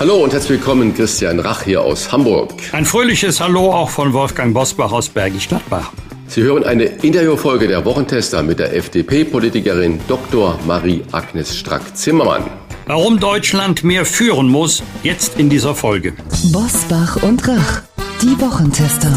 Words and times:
Hallo 0.00 0.24
und 0.24 0.32
herzlich 0.32 0.52
willkommen, 0.52 0.94
Christian 0.94 1.38
Rach 1.40 1.60
hier 1.60 1.82
aus 1.82 2.10
Hamburg. 2.10 2.54
Ein 2.72 2.86
fröhliches 2.86 3.38
Hallo 3.38 3.70
auch 3.70 3.90
von 3.90 4.14
Wolfgang 4.14 4.54
Bosbach 4.54 4.92
aus 4.92 5.10
Bergisch 5.10 5.46
Gladbach. 5.46 5.92
Sie 6.26 6.40
hören 6.40 6.64
eine 6.64 6.84
Interviewfolge 6.84 7.68
der 7.68 7.84
Wochentester 7.84 8.42
mit 8.42 8.60
der 8.60 8.74
FDP-Politikerin 8.74 10.00
Dr. 10.08 10.58
Marie-Agnes 10.66 11.54
Strack-Zimmermann. 11.54 12.44
Warum 12.86 13.20
Deutschland 13.20 13.84
mehr 13.84 14.06
führen 14.06 14.48
muss, 14.48 14.82
jetzt 15.02 15.38
in 15.38 15.50
dieser 15.50 15.74
Folge. 15.74 16.14
Bosbach 16.44 17.22
und 17.22 17.46
Rach, 17.46 17.82
die 18.22 18.40
Wochentester. 18.40 19.14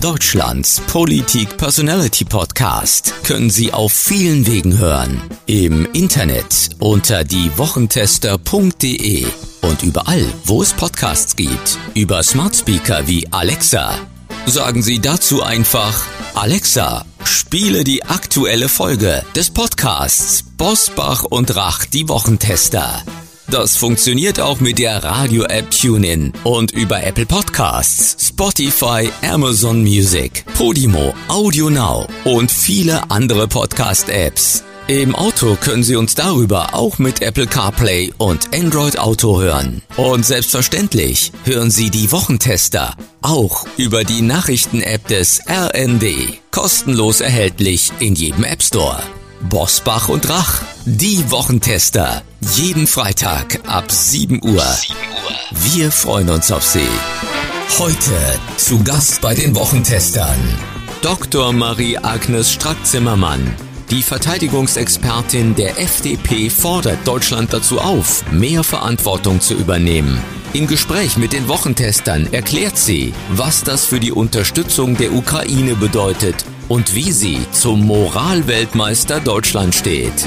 Deutschlands 0.00 0.80
Politik-Personality-Podcast 0.88 3.22
können 3.22 3.50
Sie 3.50 3.72
auf 3.72 3.92
vielen 3.92 4.48
Wegen 4.48 4.78
hören. 4.78 5.20
Im 5.46 5.86
Internet 5.92 6.70
unter 6.80 7.22
diewochentester.de 7.22 9.26
und 9.64 9.82
überall, 9.82 10.26
wo 10.44 10.62
es 10.62 10.72
Podcasts 10.72 11.36
gibt. 11.36 11.78
Über 11.94 12.22
Smart 12.22 12.54
Speaker 12.54 13.06
wie 13.06 13.26
Alexa. 13.32 13.98
Sagen 14.46 14.82
Sie 14.82 15.00
dazu 15.00 15.42
einfach 15.42 16.02
Alexa, 16.34 17.06
spiele 17.24 17.84
die 17.84 18.04
aktuelle 18.04 18.68
Folge 18.68 19.24
des 19.34 19.50
Podcasts 19.50 20.44
Bosbach 20.56 21.24
und 21.24 21.54
Rach, 21.56 21.86
die 21.86 22.08
Wochentester. 22.08 23.02
Das 23.48 23.76
funktioniert 23.76 24.40
auch 24.40 24.60
mit 24.60 24.78
der 24.78 25.02
Radio-App 25.02 25.70
TuneIn 25.70 26.32
und 26.44 26.70
über 26.72 27.02
Apple 27.02 27.26
Podcasts, 27.26 28.28
Spotify, 28.28 29.10
Amazon 29.22 29.82
Music, 29.82 30.44
Podimo, 30.56 31.14
Audio 31.28 31.70
Now 31.70 32.06
und 32.24 32.50
viele 32.50 33.10
andere 33.10 33.46
Podcast-Apps. 33.48 34.64
Im 34.86 35.14
Auto 35.14 35.56
können 35.56 35.82
Sie 35.82 35.96
uns 35.96 36.14
darüber 36.14 36.74
auch 36.74 36.98
mit 36.98 37.22
Apple 37.22 37.46
CarPlay 37.46 38.12
und 38.18 38.54
Android 38.54 38.98
Auto 38.98 39.40
hören. 39.40 39.80
Und 39.96 40.26
selbstverständlich 40.26 41.32
hören 41.44 41.70
Sie 41.70 41.88
die 41.88 42.12
Wochentester 42.12 42.94
auch 43.22 43.66
über 43.78 44.04
die 44.04 44.20
Nachrichten-App 44.20 45.08
des 45.08 45.40
RND. 45.48 46.38
Kostenlos 46.50 47.22
erhältlich 47.22 47.92
in 47.98 48.14
jedem 48.14 48.44
App 48.44 48.62
Store. 48.62 49.02
Bosbach 49.48 50.10
und 50.10 50.28
Rach, 50.28 50.60
die 50.84 51.30
Wochentester. 51.30 52.22
Jeden 52.54 52.86
Freitag 52.86 53.60
ab 53.66 53.90
7 53.90 54.42
Uhr. 54.44 54.66
Wir 55.50 55.92
freuen 55.92 56.28
uns 56.28 56.52
auf 56.52 56.62
Sie. 56.62 56.88
Heute 57.78 58.38
zu 58.58 58.84
Gast 58.84 59.22
bei 59.22 59.34
den 59.34 59.54
Wochentestern. 59.54 60.58
Dr. 61.00 61.54
Marie-Agnes 61.54 62.52
Strack-Zimmermann. 62.52 63.56
Die 63.94 64.02
Verteidigungsexpertin 64.02 65.54
der 65.54 65.78
FDP 65.78 66.50
fordert 66.50 67.06
Deutschland 67.06 67.52
dazu 67.52 67.78
auf, 67.78 68.28
mehr 68.32 68.64
Verantwortung 68.64 69.40
zu 69.40 69.54
übernehmen. 69.54 70.20
Im 70.52 70.66
Gespräch 70.66 71.16
mit 71.16 71.32
den 71.32 71.46
Wochentestern 71.46 72.26
erklärt 72.32 72.76
sie, 72.76 73.14
was 73.28 73.62
das 73.62 73.86
für 73.86 74.00
die 74.00 74.10
Unterstützung 74.10 74.96
der 74.96 75.12
Ukraine 75.12 75.76
bedeutet 75.76 76.44
und 76.66 76.96
wie 76.96 77.12
sie 77.12 77.38
zum 77.52 77.86
Moralweltmeister 77.86 79.20
Deutschland 79.20 79.76
steht. 79.76 80.26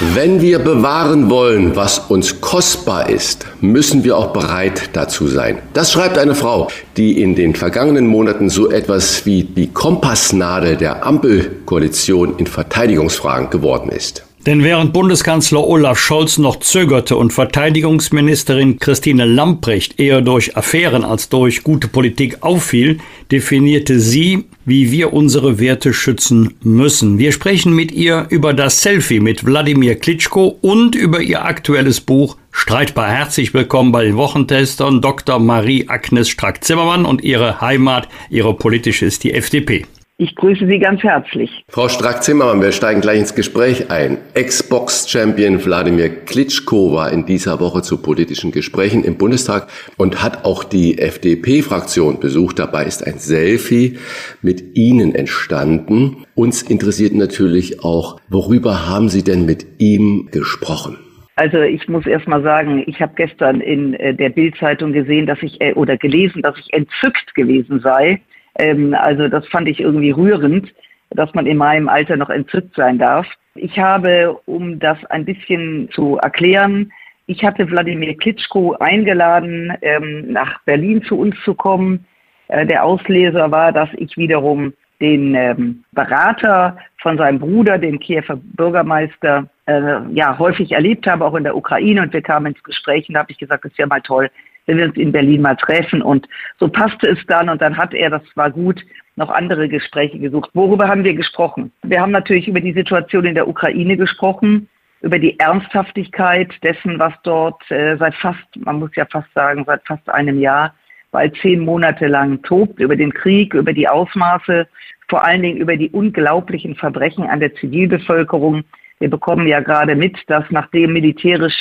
Wenn 0.00 0.40
wir 0.40 0.60
bewahren 0.60 1.28
wollen, 1.28 1.74
was 1.74 1.98
uns 1.98 2.40
kostbar 2.40 3.10
ist, 3.10 3.46
müssen 3.60 4.04
wir 4.04 4.16
auch 4.16 4.32
bereit 4.32 4.90
dazu 4.92 5.26
sein. 5.26 5.58
Das 5.72 5.90
schreibt 5.90 6.18
eine 6.18 6.36
Frau, 6.36 6.68
die 6.96 7.20
in 7.20 7.34
den 7.34 7.56
vergangenen 7.56 8.06
Monaten 8.06 8.48
so 8.48 8.70
etwas 8.70 9.26
wie 9.26 9.42
die 9.42 9.72
Kompassnadel 9.72 10.76
der 10.76 11.04
Ampelkoalition 11.04 12.38
in 12.38 12.46
Verteidigungsfragen 12.46 13.50
geworden 13.50 13.90
ist. 13.90 14.27
Denn 14.48 14.64
während 14.64 14.94
Bundeskanzler 14.94 15.62
Olaf 15.62 15.98
Scholz 15.98 16.38
noch 16.38 16.60
zögerte 16.60 17.18
und 17.18 17.34
Verteidigungsministerin 17.34 18.78
Christine 18.78 19.26
Lamprecht 19.26 20.00
eher 20.00 20.22
durch 20.22 20.56
Affären 20.56 21.04
als 21.04 21.28
durch 21.28 21.62
gute 21.62 21.86
Politik 21.86 22.38
auffiel, 22.40 22.96
definierte 23.30 24.00
sie, 24.00 24.46
wie 24.64 24.90
wir 24.90 25.12
unsere 25.12 25.60
Werte 25.60 25.92
schützen 25.92 26.54
müssen. 26.62 27.18
Wir 27.18 27.32
sprechen 27.32 27.74
mit 27.74 27.92
ihr 27.92 28.24
über 28.30 28.54
das 28.54 28.80
Selfie 28.80 29.20
mit 29.20 29.44
Wladimir 29.44 29.96
Klitschko 29.96 30.56
und 30.62 30.94
über 30.94 31.20
ihr 31.20 31.44
aktuelles 31.44 32.00
Buch 32.00 32.38
Streitbar. 32.50 33.10
Herzlich 33.10 33.52
willkommen 33.52 33.92
bei 33.92 34.04
den 34.04 34.16
Wochentestern 34.16 35.02
Dr. 35.02 35.38
Marie-Agnes 35.40 36.30
Strack-Zimmermann 36.30 37.04
und 37.04 37.22
ihre 37.22 37.60
Heimat, 37.60 38.08
ihre 38.30 38.54
politische 38.54 39.04
ist 39.04 39.24
die 39.24 39.34
FDP. 39.34 39.84
Ich 40.20 40.34
grüße 40.34 40.66
Sie 40.66 40.80
ganz 40.80 41.00
herzlich. 41.04 41.64
Frau 41.68 41.88
Strack-Zimmermann, 41.88 42.60
wir 42.60 42.72
steigen 42.72 43.00
gleich 43.00 43.20
ins 43.20 43.36
Gespräch 43.36 43.88
ein. 43.88 44.18
Ex-Box-Champion 44.34 45.64
Wladimir 45.64 46.08
Klitschko 46.08 46.92
war 46.92 47.12
in 47.12 47.24
dieser 47.24 47.60
Woche 47.60 47.82
zu 47.82 48.02
politischen 48.02 48.50
Gesprächen 48.50 49.04
im 49.04 49.16
Bundestag 49.16 49.68
und 49.96 50.20
hat 50.20 50.44
auch 50.44 50.64
die 50.64 50.98
FDP-Fraktion 50.98 52.18
besucht. 52.18 52.58
Dabei 52.58 52.86
ist 52.86 53.06
ein 53.06 53.18
Selfie 53.18 53.98
mit 54.42 54.76
Ihnen 54.76 55.14
entstanden. 55.14 56.24
Uns 56.34 56.62
interessiert 56.62 57.14
natürlich 57.14 57.84
auch, 57.84 58.20
worüber 58.28 58.88
haben 58.88 59.08
Sie 59.08 59.22
denn 59.22 59.46
mit 59.46 59.68
ihm 59.78 60.30
gesprochen? 60.32 60.98
Also 61.36 61.60
ich 61.60 61.86
muss 61.86 62.04
erst 62.04 62.26
mal 62.26 62.42
sagen, 62.42 62.82
ich 62.88 63.00
habe 63.00 63.12
gestern 63.14 63.60
in 63.60 63.94
äh, 63.94 64.12
der 64.12 64.30
Bildzeitung 64.30 64.92
gesehen, 64.92 65.26
dass 65.26 65.40
ich 65.42 65.60
äh, 65.60 65.74
oder 65.74 65.96
gelesen, 65.96 66.42
dass 66.42 66.58
ich 66.58 66.72
entzückt 66.72 67.36
gewesen 67.36 67.78
sei 67.78 68.20
ähm, 68.58 68.94
also 68.94 69.28
das 69.28 69.46
fand 69.48 69.68
ich 69.68 69.80
irgendwie 69.80 70.10
rührend, 70.10 70.72
dass 71.10 71.32
man 71.34 71.46
in 71.46 71.56
meinem 71.56 71.88
Alter 71.88 72.16
noch 72.16 72.30
entzückt 72.30 72.74
sein 72.74 72.98
darf. 72.98 73.26
Ich 73.54 73.78
habe, 73.78 74.38
um 74.46 74.78
das 74.78 75.02
ein 75.06 75.24
bisschen 75.24 75.88
zu 75.92 76.16
erklären, 76.18 76.92
ich 77.26 77.44
hatte 77.44 77.70
Wladimir 77.70 78.16
Klitschko 78.16 78.74
eingeladen, 78.80 79.72
ähm, 79.82 80.32
nach 80.32 80.60
Berlin 80.64 81.02
zu 81.02 81.18
uns 81.18 81.36
zu 81.44 81.54
kommen. 81.54 82.06
Äh, 82.48 82.66
der 82.66 82.84
Ausleser 82.84 83.50
war, 83.50 83.70
dass 83.72 83.90
ich 83.96 84.16
wiederum 84.16 84.72
den 85.00 85.34
ähm, 85.34 85.84
Berater 85.92 86.78
von 87.02 87.18
seinem 87.18 87.38
Bruder, 87.38 87.78
dem 87.78 88.00
Kiewer 88.00 88.40
Bürgermeister, 88.56 89.46
äh, 89.66 90.00
ja 90.12 90.38
häufig 90.38 90.72
erlebt 90.72 91.06
habe, 91.06 91.24
auch 91.24 91.34
in 91.34 91.44
der 91.44 91.56
Ukraine. 91.56 92.02
Und 92.02 92.12
wir 92.12 92.22
kamen 92.22 92.54
ins 92.54 92.62
Gespräch 92.62 93.08
und 93.08 93.14
da 93.14 93.20
habe 93.20 93.30
ich 93.30 93.38
gesagt, 93.38 93.64
es 93.64 93.76
ja 93.76 93.86
mal 93.86 94.00
toll, 94.00 94.30
wenn 94.68 94.76
wir 94.76 94.84
uns 94.84 94.96
in 94.96 95.10
Berlin 95.10 95.40
mal 95.40 95.56
treffen. 95.56 96.02
Und 96.02 96.28
so 96.60 96.68
passte 96.68 97.08
es 97.08 97.18
dann 97.26 97.48
und 97.48 97.60
dann 97.60 97.76
hat 97.76 97.94
er, 97.94 98.10
das 98.10 98.22
war 98.34 98.50
gut, 98.50 98.84
noch 99.16 99.30
andere 99.30 99.68
Gespräche 99.68 100.18
gesucht. 100.18 100.50
Worüber 100.52 100.86
haben 100.86 101.04
wir 101.04 101.14
gesprochen? 101.14 101.72
Wir 101.82 102.00
haben 102.00 102.12
natürlich 102.12 102.46
über 102.46 102.60
die 102.60 102.74
Situation 102.74 103.24
in 103.24 103.34
der 103.34 103.48
Ukraine 103.48 103.96
gesprochen, 103.96 104.68
über 105.00 105.18
die 105.18 105.38
Ernsthaftigkeit 105.40 106.52
dessen, 106.62 106.98
was 106.98 107.14
dort 107.24 107.68
äh, 107.70 107.96
seit 107.96 108.14
fast, 108.16 108.44
man 108.56 108.78
muss 108.78 108.94
ja 108.94 109.06
fast 109.06 109.32
sagen, 109.34 109.64
seit 109.66 109.84
fast 109.86 110.08
einem 110.10 110.38
Jahr, 110.38 110.74
bald 111.10 111.34
zehn 111.40 111.60
Monate 111.60 112.06
lang 112.06 112.42
tobt, 112.42 112.78
über 112.78 112.94
den 112.94 113.14
Krieg, 113.14 113.54
über 113.54 113.72
die 113.72 113.88
Ausmaße, 113.88 114.68
vor 115.08 115.24
allen 115.24 115.42
Dingen 115.42 115.56
über 115.56 115.76
die 115.76 115.88
unglaublichen 115.88 116.74
Verbrechen 116.74 117.24
an 117.24 117.40
der 117.40 117.54
Zivilbevölkerung. 117.54 118.64
Wir 118.98 119.08
bekommen 119.08 119.46
ja 119.46 119.60
gerade 119.60 119.94
mit, 119.94 120.18
dass 120.26 120.44
nachdem 120.50 120.92
militärisch 120.92 121.56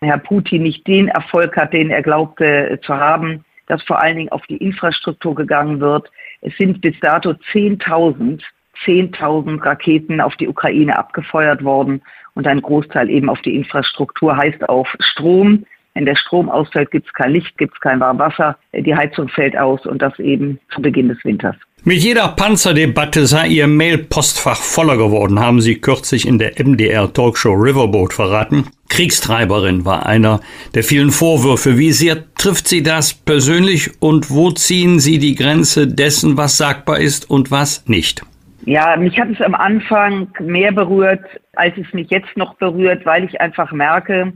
Herr 0.00 0.18
Putin 0.18 0.62
nicht 0.62 0.86
den 0.86 1.08
Erfolg 1.08 1.56
hat, 1.56 1.72
den 1.72 1.90
er 1.90 2.02
glaubte 2.02 2.70
äh, 2.70 2.80
zu 2.80 2.94
haben, 2.94 3.44
dass 3.66 3.82
vor 3.82 4.00
allen 4.00 4.16
Dingen 4.16 4.32
auf 4.32 4.46
die 4.46 4.56
Infrastruktur 4.56 5.34
gegangen 5.34 5.80
wird. 5.80 6.10
Es 6.40 6.56
sind 6.56 6.80
bis 6.80 6.98
dato 7.00 7.30
10.000 7.30 8.42
10.000 8.84 9.64
Raketen 9.64 10.20
auf 10.20 10.36
die 10.36 10.48
Ukraine 10.48 10.96
abgefeuert 10.96 11.64
worden 11.64 12.02
und 12.34 12.46
ein 12.46 12.62
Großteil 12.62 13.10
eben 13.10 13.28
auf 13.28 13.40
die 13.42 13.56
Infrastruktur 13.56 14.36
heißt 14.36 14.68
auf 14.68 14.88
Strom. 15.00 15.64
Wenn 15.94 16.06
der 16.06 16.16
Strom 16.16 16.48
ausfällt, 16.48 16.92
gibt 16.92 17.06
es 17.06 17.12
kein 17.12 17.32
Licht, 17.32 17.58
gibt 17.58 17.74
es 17.74 17.80
kein 17.80 17.98
Warmwasser, 17.98 18.56
die 18.72 18.94
Heizung 18.94 19.28
fällt 19.28 19.56
aus 19.56 19.84
und 19.84 20.00
das 20.00 20.16
eben 20.20 20.60
zu 20.72 20.80
Beginn 20.80 21.08
des 21.08 21.24
Winters. 21.24 21.56
Mit 21.88 22.02
jeder 22.02 22.28
Panzerdebatte 22.28 23.24
sei 23.24 23.46
Ihr 23.46 23.66
Mailpostfach 23.66 24.58
voller 24.58 24.98
geworden, 24.98 25.40
haben 25.40 25.62
Sie 25.62 25.80
kürzlich 25.80 26.28
in 26.28 26.38
der 26.38 26.52
MDR-Talkshow 26.62 27.54
Riverboat 27.54 28.12
verraten. 28.12 28.66
Kriegstreiberin 28.90 29.86
war 29.86 30.04
einer 30.04 30.40
der 30.74 30.82
vielen 30.82 31.10
Vorwürfe. 31.10 31.78
Wie 31.78 31.92
sehr 31.92 32.30
trifft 32.34 32.68
Sie 32.68 32.82
das 32.82 33.14
persönlich 33.14 34.02
und 34.02 34.30
wo 34.30 34.50
ziehen 34.50 34.98
Sie 34.98 35.18
die 35.18 35.34
Grenze 35.34 35.86
dessen, 35.86 36.36
was 36.36 36.58
sagbar 36.58 36.98
ist 36.98 37.30
und 37.30 37.50
was 37.50 37.88
nicht? 37.88 38.20
Ja, 38.66 38.94
mich 38.98 39.18
hat 39.18 39.30
es 39.30 39.40
am 39.40 39.54
Anfang 39.54 40.28
mehr 40.40 40.72
berührt, 40.72 41.24
als 41.56 41.74
es 41.78 41.90
mich 41.94 42.10
jetzt 42.10 42.36
noch 42.36 42.52
berührt, 42.56 43.06
weil 43.06 43.24
ich 43.24 43.40
einfach 43.40 43.72
merke, 43.72 44.34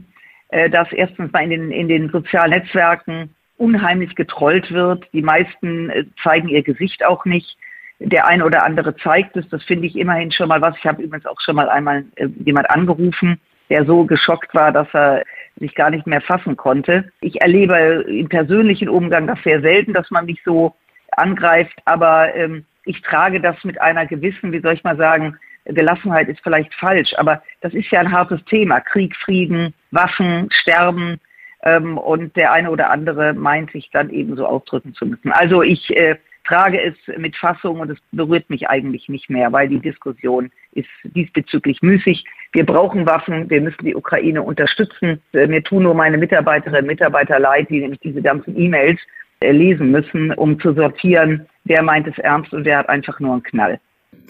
äh, 0.49 0.71
dass 0.71 0.91
erstens 0.91 1.31
mal 1.31 1.43
in 1.43 1.51
den, 1.51 1.69
in 1.71 1.87
den 1.87 2.09
sozialen 2.09 2.49
Netzwerken 2.49 3.29
unheimlich 3.57 4.15
getrollt 4.15 4.71
wird. 4.71 5.05
Die 5.13 5.21
meisten 5.21 5.89
äh, 5.89 6.05
zeigen 6.21 6.49
ihr 6.49 6.63
Gesicht 6.63 7.05
auch 7.05 7.25
nicht. 7.25 7.57
der 7.99 8.27
eine 8.27 8.45
oder 8.45 8.65
andere 8.65 8.95
zeigt 8.97 9.37
es. 9.37 9.47
Das 9.49 9.63
finde 9.63 9.87
ich 9.87 9.95
immerhin 9.95 10.31
schon 10.31 10.49
mal 10.49 10.61
was. 10.61 10.75
Ich 10.77 10.85
habe 10.85 11.01
übrigens 11.01 11.25
auch 11.25 11.39
schon 11.41 11.55
mal 11.55 11.69
einmal 11.69 12.05
äh, 12.15 12.27
jemand 12.43 12.69
angerufen, 12.69 13.39
der 13.69 13.85
so 13.85 14.05
geschockt 14.05 14.53
war, 14.53 14.71
dass 14.71 14.87
er 14.93 15.23
sich 15.59 15.75
gar 15.75 15.89
nicht 15.89 16.07
mehr 16.07 16.21
fassen 16.21 16.57
konnte. 16.57 17.11
Ich 17.21 17.41
erlebe 17.41 18.05
im 18.07 18.27
persönlichen 18.27 18.89
Umgang 18.89 19.27
das 19.27 19.41
sehr 19.43 19.61
selten, 19.61 19.93
dass 19.93 20.09
man 20.11 20.25
mich 20.25 20.41
so 20.43 20.75
angreift, 21.11 21.77
aber 21.85 22.33
ähm, 22.35 22.65
ich 22.85 23.01
trage 23.01 23.39
das 23.39 23.63
mit 23.63 23.79
einer 23.79 24.05
gewissen, 24.05 24.51
wie 24.51 24.59
soll 24.59 24.73
ich 24.73 24.83
mal 24.83 24.97
sagen, 24.97 25.37
Gelassenheit 25.65 26.27
ist 26.27 26.41
vielleicht 26.43 26.73
falsch, 26.73 27.13
aber 27.17 27.41
das 27.61 27.73
ist 27.73 27.89
ja 27.91 28.01
ein 28.01 28.11
hartes 28.11 28.43
Thema. 28.45 28.81
Krieg, 28.81 29.15
Frieden, 29.15 29.73
Waffen, 29.91 30.49
Sterben. 30.51 31.19
Ähm, 31.63 31.97
und 31.97 32.35
der 32.35 32.51
eine 32.51 32.69
oder 32.69 32.89
andere 32.89 33.33
meint 33.33 33.71
sich 33.71 33.89
dann 33.91 34.09
eben 34.09 34.35
so 34.35 34.45
ausdrücken 34.45 34.93
zu 34.93 35.05
müssen. 35.05 35.31
Also 35.31 35.61
ich 35.61 35.95
äh, 35.95 36.17
trage 36.45 36.81
es 36.81 36.95
mit 37.17 37.35
Fassung 37.37 37.79
und 37.79 37.89
es 37.89 37.97
berührt 38.11 38.49
mich 38.49 38.69
eigentlich 38.69 39.07
nicht 39.07 39.29
mehr, 39.29 39.51
weil 39.51 39.69
die 39.69 39.79
Diskussion 39.79 40.51
ist 40.73 40.89
diesbezüglich 41.03 41.81
müßig. 41.81 42.25
Wir 42.51 42.65
brauchen 42.65 43.05
Waffen, 43.05 43.49
wir 43.49 43.61
müssen 43.61 43.85
die 43.85 43.95
Ukraine 43.95 44.41
unterstützen. 44.41 45.21
Äh, 45.33 45.47
mir 45.47 45.63
tun 45.63 45.83
nur 45.83 45.93
meine 45.93 46.17
Mitarbeiterinnen 46.17 46.81
und 46.81 46.87
Mitarbeiter 46.87 47.39
leid, 47.39 47.69
die 47.69 47.79
nämlich 47.79 48.01
diese 48.01 48.21
ganzen 48.21 48.59
E-Mails 48.59 48.99
äh, 49.39 49.51
lesen 49.51 49.91
müssen, 49.91 50.33
um 50.33 50.59
zu 50.59 50.73
sortieren, 50.73 51.47
wer 51.63 51.81
meint 51.81 52.07
es 52.07 52.17
ernst 52.17 52.53
und 52.53 52.65
wer 52.65 52.79
hat 52.79 52.89
einfach 52.89 53.19
nur 53.19 53.33
einen 53.33 53.43
Knall. 53.43 53.79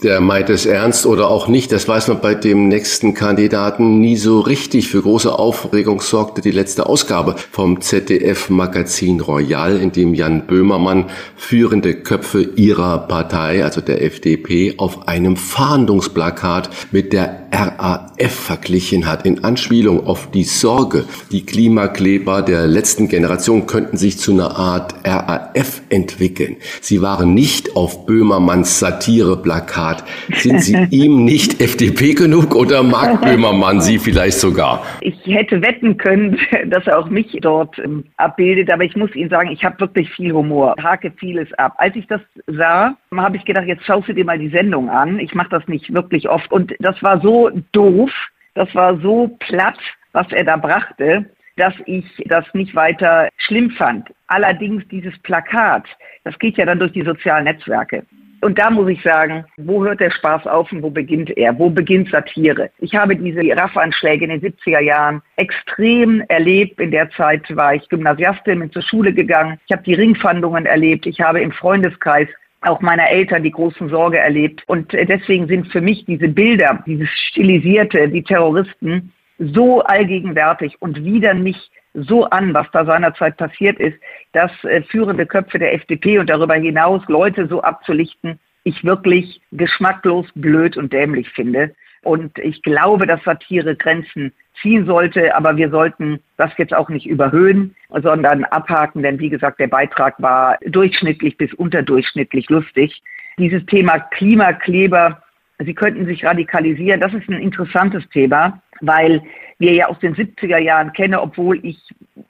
Der 0.01 0.19
meint 0.19 0.50
es 0.50 0.66
ernst 0.66 1.06
oder 1.06 1.30
auch 1.30 1.48
nicht, 1.48 1.72
das 1.72 1.88
weiß 1.88 2.07
man 2.07 2.19
bei 2.19 2.34
dem 2.34 2.68
nächsten 2.68 3.13
Kandidaten 3.13 4.00
nie 4.00 4.18
so 4.18 4.40
richtig. 4.40 4.90
Für 4.90 5.01
große 5.01 5.38
Aufregung 5.38 6.01
sorgte 6.01 6.42
die 6.42 6.51
letzte 6.51 6.88
Ausgabe 6.88 7.36
vom 7.51 7.80
ZDF-Magazin 7.80 9.22
Royal, 9.22 9.78
in 9.78 9.92
dem 9.92 10.13
Jan 10.13 10.48
Böhmermann 10.48 11.06
führende 11.38 11.94
Köpfe 11.94 12.42
ihrer 12.42 13.07
Partei, 13.07 13.63
also 13.63 13.81
der 13.81 14.04
FDP, 14.04 14.74
auf 14.78 15.07
einem 15.07 15.38
Fahndungsplakat 15.38 16.69
mit 16.92 17.13
der 17.13 17.43
RAF 17.53 18.31
verglichen 18.31 19.07
hat, 19.07 19.25
in 19.25 19.44
Anspielung 19.44 20.07
auf 20.07 20.31
die 20.31 20.44
Sorge, 20.44 21.05
die 21.31 21.45
Klimakleber 21.45 22.41
der 22.41 22.65
letzten 22.65 23.07
Generation 23.07 23.67
könnten 23.67 23.95
sich 23.95 24.17
zu 24.17 24.31
einer 24.31 24.57
Art 24.57 24.95
RAF 25.05 25.81
entwickeln. 25.89 26.57
Sie 26.81 27.01
waren 27.01 27.33
nicht 27.33 27.75
auf 27.75 28.07
Böhmermanns 28.07 28.79
Satireplakat. 28.79 30.03
Sind 30.33 30.61
Sie 30.61 30.75
ihm 30.89 31.25
nicht 31.25 31.61
FDP 31.61 32.13
genug 32.13 32.55
oder 32.55 32.81
mag 32.81 33.21
Böhmermann 33.25 33.81
Sie 33.81 34.00
vielleicht 34.00 34.39
sogar? 34.39 34.83
Ich 35.01 35.15
hätte 35.25 35.61
wetten 35.61 35.97
können, 35.97 36.39
dass 36.67 36.88
er 36.88 36.97
auch 36.97 37.09
mich 37.09 37.38
dort 37.41 37.77
ähm, 37.77 38.05
abbildet, 38.17 38.71
aber 38.71 38.83
ich 38.83 38.95
muss 38.95 39.13
Ihnen 39.15 39.29
sagen, 39.29 39.51
ich 39.51 39.63
habe 39.63 39.79
wirklich 39.79 40.09
viel 40.09 40.33
Humor, 40.33 40.75
hake 40.81 41.11
vieles 41.17 41.53
ab. 41.53 41.73
Als 41.77 41.95
ich 41.95 42.07
das 42.07 42.21
sah, 42.47 42.95
habe 43.15 43.38
ich 43.38 43.45
gedacht, 43.45 43.67
jetzt 43.67 43.85
schaust 43.85 44.07
du 44.07 44.13
dir 44.13 44.25
mal 44.25 44.39
die 44.39 44.50
Sendung 44.50 44.89
an. 44.89 45.19
Ich 45.19 45.35
mache 45.35 45.50
das 45.50 45.67
nicht 45.67 45.94
wirklich 45.94 46.29
oft 46.29 46.51
und 46.51 46.73
das 46.79 47.01
war 47.03 47.21
so 47.21 47.43
doof, 47.72 48.12
das 48.56 48.74
war 48.75 48.98
so 49.00 49.36
platt, 49.40 49.80
was 50.12 50.31
er 50.31 50.44
da 50.44 50.57
brachte, 50.57 51.25
dass 51.57 51.74
ich 51.86 52.06
das 52.25 52.45
nicht 52.54 52.75
weiter 52.75 53.30
schlimm 53.38 53.72
fand. 53.72 54.10
Allerdings 54.28 54.88
dieses 54.90 55.18
Plakat, 55.19 55.86
das 56.24 56.38
geht 56.40 56.57
ja 56.57 56.66
dann 56.66 56.80
durch 56.80 56.94
die 56.94 57.04
sozialen 57.04 57.45
Netzwerke. 57.45 58.04
Und 58.44 58.60
da 58.60 58.69
muss 58.69 58.90
ich 58.90 59.01
sagen, 59.01 59.45
wo 59.56 59.86
hört 59.86 60.01
der 60.01 60.12
Spaß 60.12 60.48
auf 60.48 60.69
und 60.74 60.84
wo 60.84 60.90
beginnt 60.90 61.30
er? 61.38 61.57
Wo 61.57 61.69
beginnt 61.69 62.10
Satire? 62.10 62.69
Ich 62.80 62.94
habe 62.94 63.16
diese 63.16 63.40
RAF-Anschläge 63.40 64.25
in 64.25 64.31
den 64.31 64.42
70er 64.42 64.81
Jahren 64.81 65.22
extrem 65.38 66.22
erlebt. 66.28 66.78
In 66.81 66.92
der 66.92 67.10
Zeit 67.12 67.44
war 67.56 67.74
ich 67.74 67.88
Gymnasiastin, 67.88 68.60
bin 68.60 68.72
zur 68.72 68.81
Schule 68.81 69.13
gegangen. 69.13 69.62
Ich 69.66 69.72
habe 69.72 69.84
die 69.84 69.94
Ringfahndungen 69.94 70.66
erlebt. 70.66 71.06
Ich 71.06 71.22
habe 71.22 71.39
im 71.39 71.54
Freundeskreis 71.54 72.28
auch 72.68 72.81
meiner 72.81 73.10
Eltern 73.10 73.44
die 73.44 73.51
großen 73.51 73.89
Sorge 73.89 74.19
erlebt. 74.19 74.63
Und 74.68 74.94
äh, 74.94 75.06
deswegen 75.06 75.48
sind 75.48 75.71
für 75.71 75.81
mich 75.81 76.06
diese 76.06 76.27
Bilder, 76.27 76.83
dieses 76.86 77.10
Stilisierte, 77.10 78.10
die 78.10 78.24
Terroristen 78.24 79.12
so 79.39 79.81
allgegenwärtig 79.81 80.81
und 80.81 81.04
widern 81.04 81.44
mich 81.44 81.71
so 81.94 82.25
an, 82.25 82.54
was 82.54 82.68
da 82.71 82.86
seinerzeit 82.86 83.38
passiert 83.38 83.80
ist, 83.80 83.98
dass 84.31 84.51
äh, 84.63 84.81
führende 84.83 85.25
Köpfe 85.25 85.60
der 85.60 85.74
FDP 85.74 86.19
und 86.19 86.30
darüber 86.30 86.56
hinaus 86.56 87.01
Leute 87.07 87.48
so 87.48 87.62
abzulichten, 87.62 88.39
ich 88.63 88.83
wirklich 88.83 89.42
geschmacklos, 89.51 90.25
blöd 90.36 90.77
und 90.77 90.94
dämlich 90.94 91.30
finde. 91.30 91.75
Und 92.03 92.38
ich 92.39 92.61
glaube, 92.61 93.07
dass 93.07 93.23
Satire 93.23 93.75
Grenzen 93.75 94.33
ziehen 94.61 94.85
sollte, 94.85 95.35
aber 95.35 95.57
wir 95.57 95.69
sollten 95.69 96.19
das 96.38 96.51
jetzt 96.57 96.73
auch 96.73 96.89
nicht 96.89 97.05
überhöhen, 97.05 97.75
sondern 97.89 98.44
abhaken, 98.45 99.01
denn 99.01 99.19
wie 99.19 99.29
gesagt, 99.29 99.59
der 99.59 99.67
Beitrag 99.67 100.21
war 100.21 100.57
durchschnittlich 100.65 101.38
bis 101.38 101.53
unterdurchschnittlich 101.53 102.50
lustig. 102.50 103.01
Dieses 103.38 103.65
Thema 103.65 104.00
Klimakleber, 104.00 105.23
Sie 105.59 105.73
könnten 105.73 106.05
sich 106.05 106.25
radikalisieren, 106.25 107.00
das 107.00 107.13
ist 107.13 107.29
ein 107.29 107.39
interessantes 107.39 108.07
Thema, 108.09 108.61
weil 108.81 109.21
wir 109.59 109.73
ja 109.73 109.88
aus 109.88 110.00
den 110.00 110.15
70er 110.15 110.57
Jahren 110.57 110.91
kennen, 110.94 111.15
obwohl 111.15 111.59
ich 111.65 111.79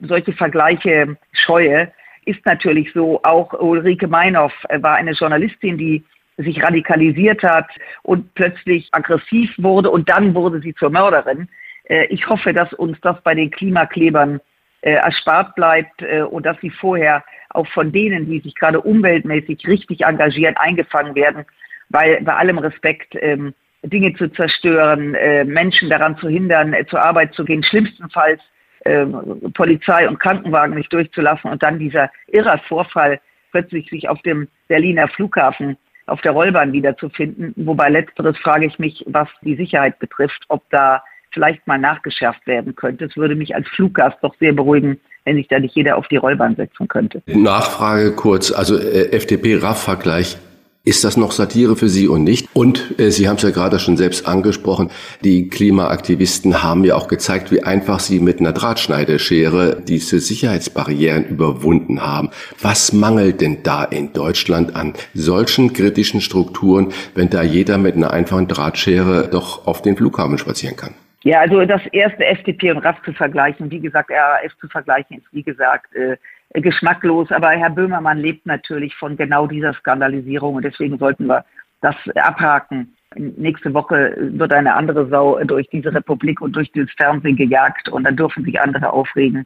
solche 0.00 0.32
Vergleiche 0.32 1.16
scheue, 1.32 1.90
ist 2.26 2.44
natürlich 2.46 2.92
so, 2.92 3.20
auch 3.22 3.52
Ulrike 3.54 4.06
Meinhoff 4.06 4.52
war 4.78 4.94
eine 4.94 5.12
Journalistin, 5.12 5.76
die 5.76 6.04
sich 6.36 6.62
radikalisiert 6.62 7.42
hat 7.42 7.68
und 8.02 8.34
plötzlich 8.34 8.88
aggressiv 8.92 9.52
wurde 9.58 9.90
und 9.90 10.08
dann 10.08 10.34
wurde 10.34 10.60
sie 10.60 10.74
zur 10.74 10.90
Mörderin. 10.90 11.48
Äh, 11.84 12.06
ich 12.06 12.28
hoffe, 12.28 12.52
dass 12.52 12.72
uns 12.72 12.98
das 13.00 13.20
bei 13.22 13.34
den 13.34 13.50
Klimaklebern 13.50 14.40
äh, 14.80 14.92
erspart 14.92 15.54
bleibt 15.54 16.02
äh, 16.02 16.22
und 16.22 16.44
dass 16.44 16.60
sie 16.60 16.70
vorher 16.70 17.24
auch 17.50 17.66
von 17.68 17.92
denen, 17.92 18.28
die 18.28 18.40
sich 18.40 18.54
gerade 18.54 18.80
umweltmäßig 18.80 19.66
richtig 19.66 20.02
engagieren, 20.02 20.56
eingefangen 20.56 21.14
werden, 21.14 21.44
weil 21.88 22.20
bei 22.22 22.34
allem 22.34 22.58
Respekt 22.58 23.14
ähm, 23.20 23.54
Dinge 23.82 24.14
zu 24.14 24.32
zerstören, 24.32 25.10
Menschen 25.44 25.90
daran 25.90 26.16
zu 26.16 26.26
hindern, 26.26 26.74
zur 26.88 27.04
Arbeit 27.04 27.34
zu 27.34 27.44
gehen, 27.44 27.62
schlimmstenfalls 27.62 28.40
ähm, 28.86 29.52
Polizei 29.52 30.08
und 30.08 30.18
Krankenwagen 30.18 30.74
nicht 30.74 30.90
durchzulassen 30.90 31.50
und 31.50 31.62
dann 31.62 31.78
dieser 31.78 32.10
irrer 32.28 32.58
Vorfall 32.66 33.20
plötzlich 33.50 33.88
sich 33.90 34.08
auf 34.08 34.22
dem 34.22 34.48
Berliner 34.68 35.08
Flughafen 35.08 35.76
auf 36.06 36.20
der 36.20 36.32
Rollbahn 36.32 36.72
wiederzufinden. 36.72 37.54
Wobei 37.56 37.88
letzteres 37.88 38.36
frage 38.38 38.66
ich 38.66 38.78
mich, 38.78 39.04
was 39.06 39.28
die 39.42 39.56
Sicherheit 39.56 39.98
betrifft, 39.98 40.44
ob 40.48 40.62
da 40.70 41.02
vielleicht 41.32 41.66
mal 41.66 41.78
nachgeschärft 41.78 42.46
werden 42.46 42.74
könnte. 42.76 43.06
Es 43.06 43.16
würde 43.16 43.34
mich 43.34 43.54
als 43.54 43.68
Fluggast 43.68 44.18
doch 44.22 44.34
sehr 44.38 44.52
beruhigen, 44.52 45.00
wenn 45.24 45.36
sich 45.36 45.48
da 45.48 45.58
nicht 45.58 45.74
jeder 45.74 45.96
auf 45.96 46.06
die 46.08 46.16
Rollbahn 46.16 46.54
setzen 46.56 46.86
könnte. 46.88 47.22
Nachfrage 47.26 48.12
kurz, 48.12 48.52
also 48.52 48.78
äh, 48.78 49.10
FDP-RAF-Vergleich. 49.12 50.38
Ist 50.86 51.02
das 51.02 51.16
noch 51.16 51.32
Satire 51.32 51.76
für 51.76 51.88
Sie 51.88 52.08
und 52.08 52.24
nicht? 52.24 52.46
Und 52.52 53.00
äh, 53.00 53.10
Sie 53.10 53.26
haben 53.26 53.36
es 53.36 53.42
ja 53.42 53.48
gerade 53.48 53.78
schon 53.78 53.96
selbst 53.96 54.28
angesprochen, 54.28 54.90
die 55.22 55.48
Klimaaktivisten 55.48 56.62
haben 56.62 56.84
ja 56.84 56.94
auch 56.94 57.08
gezeigt, 57.08 57.50
wie 57.50 57.62
einfach 57.62 58.00
sie 58.00 58.20
mit 58.20 58.38
einer 58.38 58.52
Drahtschneideschere 58.52 59.80
diese 59.80 60.20
Sicherheitsbarrieren 60.20 61.24
überwunden 61.24 62.02
haben. 62.02 62.28
Was 62.60 62.92
mangelt 62.92 63.40
denn 63.40 63.62
da 63.62 63.82
in 63.82 64.12
Deutschland 64.12 64.76
an 64.76 64.92
solchen 65.14 65.72
kritischen 65.72 66.20
Strukturen, 66.20 66.92
wenn 67.14 67.30
da 67.30 67.42
jeder 67.42 67.78
mit 67.78 67.96
einer 67.96 68.10
einfachen 68.10 68.46
Drahtschere 68.46 69.28
doch 69.30 69.66
auf 69.66 69.80
den 69.80 69.96
Flughafen 69.96 70.36
spazieren 70.36 70.76
kann? 70.76 70.92
Ja, 71.22 71.40
also 71.40 71.64
das 71.64 71.80
erste 71.92 72.26
FDP 72.26 72.72
und 72.72 72.78
RAF 72.84 73.02
zu 73.02 73.14
vergleichen, 73.14 73.70
wie 73.70 73.80
gesagt, 73.80 74.10
RAF 74.10 74.52
zu 74.60 74.68
vergleichen, 74.68 75.16
ist 75.16 75.26
wie 75.32 75.42
gesagt 75.42 75.94
äh, 75.94 76.18
geschmacklos. 76.54 77.30
Aber 77.30 77.50
Herr 77.50 77.70
Böhmermann 77.70 78.18
lebt 78.18 78.46
natürlich 78.46 78.94
von 78.96 79.16
genau 79.16 79.46
dieser 79.46 79.74
Skandalisierung 79.74 80.56
und 80.56 80.64
deswegen 80.64 80.98
sollten 80.98 81.26
wir 81.26 81.44
das 81.80 81.96
abhaken. 82.16 82.94
Nächste 83.16 83.72
Woche 83.74 84.16
wird 84.18 84.52
eine 84.52 84.74
andere 84.74 85.06
Sau 85.08 85.38
durch 85.44 85.68
diese 85.68 85.94
Republik 85.94 86.40
und 86.40 86.56
durch 86.56 86.70
das 86.72 86.90
Fernsehen 86.96 87.36
gejagt 87.36 87.88
und 87.88 88.04
dann 88.04 88.16
dürfen 88.16 88.44
sich 88.44 88.60
andere 88.60 88.92
aufregen. 88.92 89.44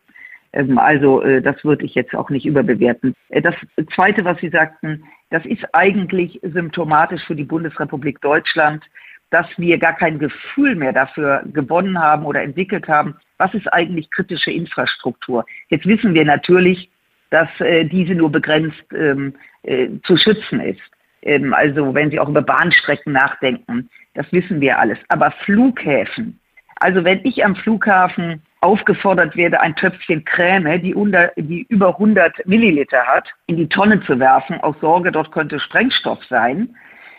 Ähm, 0.53 0.79
also 0.79 1.23
äh, 1.23 1.43
das 1.43 1.63
würde 1.65 1.85
ich 1.85 1.95
jetzt 1.95 2.15
auch 2.15 2.31
nicht 2.31 2.47
überbewerten. 2.47 3.15
Äh, 3.29 3.43
das 3.43 3.55
Zweite, 3.95 4.25
was 4.25 4.39
Sie 4.39 4.49
sagten, 4.49 5.03
das 5.31 5.45
ist 5.45 5.67
eigentlich 5.73 6.41
symptomatisch 6.43 7.23
für 7.27 7.37
die 7.37 7.45
Bundesrepublik 7.45 8.21
Deutschland 8.23 8.83
dass 9.31 9.47
wir 9.57 9.79
gar 9.79 9.95
kein 9.95 10.19
Gefühl 10.19 10.75
mehr 10.75 10.93
dafür 10.93 11.43
gewonnen 11.53 11.99
haben 11.99 12.25
oder 12.25 12.43
entwickelt 12.43 12.89
haben, 12.89 13.17
was 13.37 13.53
ist 13.55 13.71
eigentlich 13.73 14.11
kritische 14.11 14.51
Infrastruktur. 14.51 15.45
Jetzt 15.69 15.87
wissen 15.87 16.15
wir 16.15 16.25
natürlich, 16.25 16.91
dass 17.31 17.49
äh, 17.61 17.85
diese 17.85 18.15
nur 18.15 18.31
begrenzt 18.31 18.85
ähm, 18.95 19.35
äh, 19.63 19.89
zu 20.05 20.17
schützen 20.17 20.61
ist. 20.61 20.81
Ähm, 21.23 21.53
also 21.53 21.95
wenn 21.95 22.11
Sie 22.11 22.21
auch 22.21 22.29
über 22.29 22.43
Bahnstrecken 22.43 23.13
nachdenken, 23.13 23.89
das 24.15 24.31
wissen 24.33 24.61
wir 24.61 24.79
alles. 24.79 24.99
Aber 25.09 25.31
Flughäfen, 25.45 26.41
also 26.81 27.05
wenn 27.05 27.21
ich 27.25 27.45
am 27.45 27.57
Flughafen 27.57 28.43
aufgefordert 28.61 29.37
werde, 29.37 29.61
ein 29.61 29.77
Töpfchen 29.77 30.25
Kräme, 30.25 30.79
die, 30.81 30.95
unter, 30.95 31.33
die 31.37 31.67
über 31.69 31.89
100 31.89 32.47
Milliliter 32.47 33.07
hat, 33.07 33.29
in 33.47 33.57
die 33.57 33.69
Tonne 33.69 34.01
zu 34.03 34.19
werfen, 34.19 34.61
aus 34.61 34.77
Sorge, 34.81 35.13
dort 35.13 35.33
könnte 35.33 35.61
Sprengstoff 35.61 36.25
sein, 36.25 36.75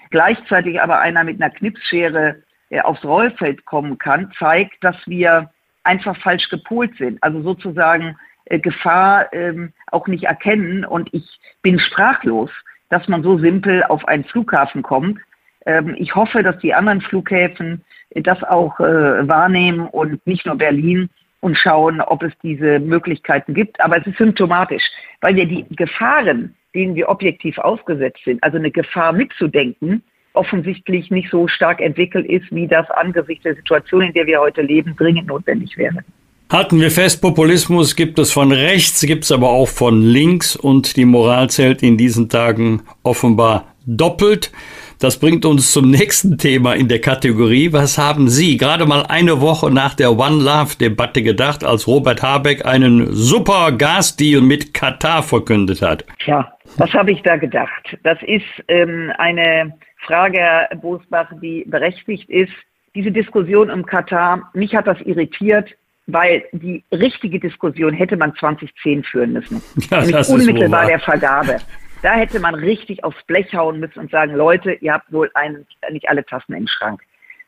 gleichzeitig 0.09 0.81
aber 0.81 0.99
einer 0.99 1.23
mit 1.23 1.41
einer 1.41 1.51
Knipsschere 1.51 2.43
äh, 2.69 2.81
aufs 2.81 3.03
Rollfeld 3.03 3.65
kommen 3.65 3.97
kann, 3.97 4.31
zeigt, 4.37 4.83
dass 4.83 4.95
wir 5.05 5.49
einfach 5.83 6.17
falsch 6.17 6.49
gepolt 6.49 6.95
sind. 6.97 7.21
Also 7.23 7.41
sozusagen 7.41 8.17
Gefahr 8.57 9.31
ähm, 9.33 9.73
auch 9.91 10.07
nicht 10.07 10.23
erkennen 10.23 10.83
und 10.85 11.09
ich 11.13 11.39
bin 11.61 11.79
sprachlos. 11.79 12.49
dass 12.89 13.07
man 13.07 13.21
so 13.21 13.37
simpel 13.37 13.83
auf 13.83 14.07
einen 14.07 14.23
Flughafen 14.23 14.81
kommt. 14.81 15.19
Ähm, 15.67 15.95
ich 15.99 16.15
hoffe, 16.15 16.41
dass 16.41 16.57
die 16.57 16.73
anderen 16.73 17.01
Flughäfen 17.01 17.83
das 18.15 18.43
auch 18.43 18.79
äh, 18.79 19.27
wahrnehmen 19.27 19.87
und 19.87 20.25
nicht 20.25 20.45
nur 20.45 20.55
Berlin 20.55 21.09
und 21.41 21.55
schauen, 21.55 22.01
ob 22.01 22.23
es 22.23 22.33
diese 22.43 22.79
Möglichkeiten 22.79 23.53
gibt. 23.53 23.79
Aber 23.79 23.97
es 23.97 24.07
ist 24.07 24.17
symptomatisch, 24.17 24.83
weil 25.21 25.35
wir 25.35 25.45
die 25.45 25.65
Gefahren, 25.75 26.55
denen 26.75 26.95
wir 26.95 27.09
objektiv 27.09 27.57
ausgesetzt 27.59 28.21
sind, 28.25 28.43
also 28.43 28.57
eine 28.57 28.71
Gefahr 28.71 29.13
mitzudenken, 29.13 30.03
offensichtlich 30.33 31.09
nicht 31.11 31.29
so 31.29 31.47
stark 31.47 31.81
entwickelt 31.81 32.25
ist, 32.25 32.51
wie 32.51 32.67
das 32.67 32.89
angesichts 32.91 33.43
der 33.43 33.55
Situation, 33.55 34.01
in 34.01 34.13
der 34.13 34.25
wir 34.25 34.39
heute 34.39 34.61
leben, 34.61 34.95
dringend 34.95 35.27
notwendig 35.27 35.77
wäre. 35.77 36.03
Halten 36.51 36.81
wir 36.81 36.89
fest, 36.89 37.21
Populismus 37.21 37.95
gibt 37.95 38.17
es 38.17 38.31
von 38.31 38.51
rechts, 38.51 39.01
gibt 39.01 39.23
es 39.23 39.31
aber 39.31 39.49
auch 39.49 39.67
von 39.67 40.01
links 40.01 40.55
und 40.55 40.97
die 40.97 41.05
Moral 41.05 41.47
zählt 41.51 41.83
in 41.83 41.95
diesen 41.95 42.27
Tagen 42.27 42.81
offenbar 43.03 43.75
doppelt. 43.85 44.51
Das 44.99 45.19
bringt 45.19 45.45
uns 45.45 45.71
zum 45.71 45.91
nächsten 45.91 46.39
Thema 46.39 46.73
in 46.73 46.87
der 46.87 47.01
Kategorie. 47.01 47.71
Was 47.71 47.99
haben 47.99 48.29
Sie 48.29 48.57
gerade 48.57 48.87
mal 48.87 49.05
eine 49.05 49.41
Woche 49.41 49.69
nach 49.69 49.93
der 49.93 50.17
One 50.17 50.43
Love 50.43 50.75
Debatte 50.75 51.21
gedacht, 51.21 51.63
als 51.63 51.85
Robert 51.85 52.23
Habeck 52.23 52.65
einen 52.65 53.13
super 53.13 53.71
Gasdeal 53.71 54.41
mit 54.41 54.73
Katar 54.73 55.21
verkündet 55.21 55.83
hat? 55.83 56.03
Ja, 56.25 56.51
was 56.77 56.91
habe 56.93 57.11
ich 57.11 57.21
da 57.21 57.37
gedacht? 57.37 57.95
Das 58.01 58.17
ist 58.23 58.43
ähm, 58.67 59.13
eine 59.19 59.75
Frage, 60.07 60.39
Herr 60.39 60.75
Bosbach, 60.77 61.31
die 61.43 61.63
berechtigt 61.67 62.27
ist. 62.27 62.53
Diese 62.95 63.11
Diskussion 63.11 63.69
um 63.69 63.85
Katar, 63.85 64.49
mich 64.55 64.73
hat 64.73 64.87
das 64.87 64.99
irritiert, 65.01 65.69
weil 66.11 66.43
die 66.51 66.83
richtige 66.91 67.39
Diskussion 67.39 67.93
hätte 67.93 68.17
man 68.17 68.35
2010 68.35 69.03
führen 69.03 69.33
müssen. 69.33 69.61
Ja, 69.89 70.01
nämlich 70.01 70.27
unmittelbar 70.27 70.85
der 70.85 70.99
Vergabe. 70.99 71.57
Da 72.01 72.13
hätte 72.13 72.39
man 72.39 72.55
richtig 72.55 73.03
aufs 73.03 73.21
Blech 73.23 73.53
hauen 73.53 73.79
müssen 73.79 73.99
und 73.99 74.11
sagen, 74.11 74.33
Leute, 74.33 74.73
ihr 74.73 74.93
habt 74.93 75.11
wohl 75.11 75.29
einen, 75.33 75.65
nicht 75.91 76.07
alle 76.07 76.25
Tassen 76.25 76.53
im 76.53 76.67
Schrank. 76.67 77.01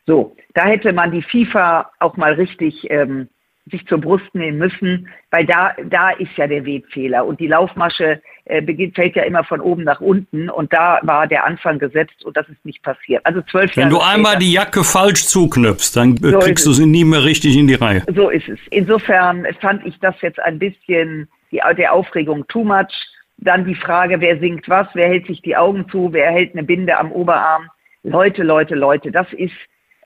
So, 0.06 0.36
da 0.54 0.64
hätte 0.64 0.92
man 0.92 1.12
die 1.12 1.22
FIFA 1.22 1.90
auch 2.00 2.16
mal 2.16 2.34
richtig 2.34 2.90
ähm, 2.90 3.28
sich 3.70 3.86
zur 3.86 3.98
Brust 3.98 4.34
nehmen 4.34 4.58
müssen, 4.58 5.08
weil 5.30 5.46
da, 5.46 5.72
da 5.88 6.10
ist 6.10 6.36
ja 6.36 6.46
der 6.46 6.66
Webfehler 6.66 7.24
und 7.24 7.38
die 7.38 7.46
Laufmasche 7.46 8.20
äh, 8.44 8.60
beginnt, 8.60 8.96
fällt 8.96 9.14
ja 9.14 9.22
immer 9.22 9.44
von 9.44 9.60
oben 9.60 9.84
nach 9.84 10.00
unten 10.00 10.50
und 10.50 10.72
da 10.72 10.98
war 11.02 11.28
der 11.28 11.44
Anfang 11.44 11.78
gesetzt 11.78 12.24
und 12.24 12.36
das 12.36 12.48
ist 12.48 12.64
nicht 12.64 12.82
passiert. 12.82 13.24
Also 13.24 13.40
zwölf 13.42 13.76
Wenn 13.76 13.90
Jahre 13.90 13.94
du 13.94 14.00
einmal 14.00 14.38
die 14.38 14.52
Jacke 14.52 14.82
falsch 14.82 15.26
zuknüpfst, 15.26 15.92
dann 15.94 16.16
so 16.16 16.38
kriegst 16.40 16.66
du 16.66 16.72
sie 16.72 16.86
nie 16.86 17.04
mehr 17.04 17.22
richtig 17.22 17.56
in 17.56 17.68
die 17.68 17.74
Reihe. 17.74 18.02
So 18.14 18.30
ist 18.30 18.48
es. 18.48 18.58
Insofern 18.70 19.46
fand 19.60 19.86
ich 19.86 19.98
das 20.00 20.20
jetzt 20.22 20.40
ein 20.40 20.58
bisschen 20.58 21.28
die, 21.52 21.60
der 21.78 21.92
Aufregung 21.92 22.46
too 22.48 22.64
much. 22.64 22.92
Dann 23.38 23.64
die 23.64 23.74
Frage, 23.74 24.20
wer 24.20 24.38
singt 24.38 24.68
was, 24.68 24.88
wer 24.94 25.08
hält 25.08 25.26
sich 25.26 25.40
die 25.42 25.56
Augen 25.56 25.88
zu, 25.88 26.12
wer 26.12 26.30
hält 26.32 26.52
eine 26.52 26.64
Binde 26.64 26.98
am 26.98 27.12
Oberarm. 27.12 27.68
Leute, 28.02 28.42
Leute, 28.42 28.74
Leute, 28.74 29.12
das 29.12 29.32
ist, 29.32 29.54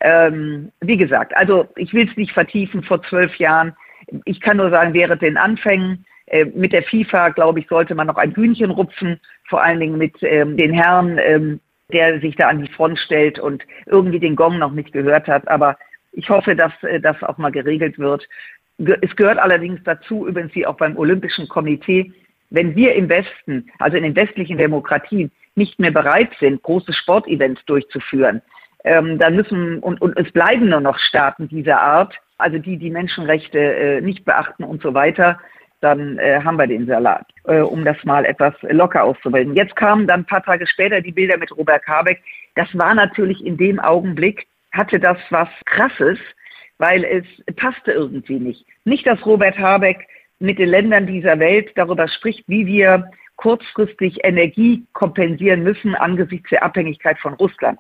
ähm, 0.07 0.71
wie 0.81 0.97
gesagt, 0.97 1.37
also 1.37 1.67
ich 1.75 1.93
will 1.93 2.09
es 2.09 2.17
nicht 2.17 2.33
vertiefen 2.33 2.85
vor 2.85 3.03
zwölf 3.03 3.35
Jahren. 3.37 3.75
Ich 4.25 4.41
kann 4.41 4.59
nur 4.59 4.71
sagen, 4.71 4.95
während 4.95 5.21
den 5.21 5.37
Anfängen 5.37 6.05
äh, 6.27 6.45
mit 6.45 6.73
der 6.73 6.85
FIFA, 6.85 7.31
glaube 7.31 7.59
ich, 7.59 7.67
sollte 7.67 7.97
man 7.97 8.07
noch 8.07 8.17
ein 8.17 8.33
Hühnchen 8.33 8.71
rupfen, 8.71 9.19
vor 9.49 9.65
allen 9.65 9.81
Dingen 9.81 9.99
mit 9.99 10.15
ähm, 10.23 10.57
den 10.57 10.73
Herren, 10.73 11.19
ähm, 11.19 11.61
der 11.93 12.21
sich 12.21 12.37
da 12.37 12.49
an 12.49 12.63
die 12.63 12.73
Front 12.73 13.01
stellt 13.01 13.41
und 13.41 13.65
irgendwie 13.87 14.21
den 14.21 14.37
Gong 14.37 14.59
noch 14.59 14.71
nicht 14.71 14.93
gehört 14.93 15.27
hat. 15.27 15.49
Aber 15.49 15.77
ich 16.13 16.31
hoffe, 16.31 16.55
dass 16.55 16.73
äh, 16.85 17.01
das 17.01 17.21
auch 17.25 17.39
mal 17.39 17.51
geregelt 17.51 17.99
wird. 17.99 18.29
Es 18.79 19.17
gehört 19.17 19.39
allerdings 19.39 19.81
dazu, 19.83 20.29
übrigens 20.29 20.55
wie 20.55 20.67
auch 20.67 20.77
beim 20.77 20.97
Olympischen 20.97 21.49
Komitee, 21.49 22.13
wenn 22.51 22.77
wir 22.77 22.95
im 22.95 23.09
Westen, 23.09 23.69
also 23.81 23.97
in 23.97 24.05
den 24.05 24.15
westlichen 24.15 24.57
Demokratien, 24.57 25.33
nicht 25.57 25.81
mehr 25.81 25.91
bereit 25.91 26.31
sind, 26.39 26.63
große 26.63 26.93
Sportevents 26.93 27.65
durchzuführen, 27.65 28.43
ähm, 28.87 29.19
dann 29.19 29.35
müssen, 29.35 29.81
und, 29.81 30.01
und 30.01 30.17
es 30.17 30.31
bleiben 30.31 30.69
nur 30.69 30.81
noch 30.81 30.99
Staaten 30.99 31.49
dieser 31.49 31.81
Art, 31.81 32.19
also 32.39 32.59
die 32.59 32.79
die 32.79 32.91
Menschenrechte 32.91 33.59
äh, 33.59 34.01
nicht 34.01 34.25
beachten 34.25 34.63
und 34.63 34.81
so 34.81 34.95
weiter, 34.95 35.39
dann 35.81 36.19
äh, 36.19 36.41
haben 36.43 36.57
wir 36.57 36.69
den 36.69 36.87
Salat, 36.87 37.27
äh, 37.45 37.61
um 37.61 37.85
das 37.85 38.03
mal 38.05 38.25
etwas 38.25 38.55
locker 38.63 39.03
auszubilden. 39.03 39.57
Jetzt 39.57 39.75
kamen 39.75 40.07
dann 40.07 40.21
ein 40.21 40.27
paar 40.27 40.43
Tage 40.43 40.67
später 40.69 41.01
die 41.01 41.13
Bilder 41.13 41.37
mit 41.37 41.55
Robert 41.57 41.87
Habeck. 41.87 42.23
Das 42.55 42.69
war 42.79 42.95
natürlich 42.95 43.45
in 43.45 43.57
dem 43.57 43.81
Augenblick, 43.81 44.47
hatte 44.73 45.01
das 45.01 45.19
was 45.31 45.49
Krasses, 45.65 46.19
weil 46.79 47.05
es 47.05 47.25
passte 47.57 47.91
irgendwie 47.91 48.39
nicht. 48.39 48.65
Nicht, 48.85 49.07
dass 49.07 49.25
Robert 49.27 49.59
Habeck 49.59 50.07
mit 50.39 50.59
den 50.61 50.69
Ländern 50.69 51.07
dieser 51.07 51.41
Welt 51.41 51.73
darüber 51.75 52.07
spricht, 52.07 52.45
wie 52.47 52.67
wir 52.67 53.11
kurzfristig 53.35 54.25
Energie 54.25 54.87
kompensieren 54.93 55.63
müssen 55.63 55.95
angesichts 55.95 56.51
der 56.51 56.63
Abhängigkeit 56.63 57.19
von 57.19 57.35
Russland. 57.35 57.79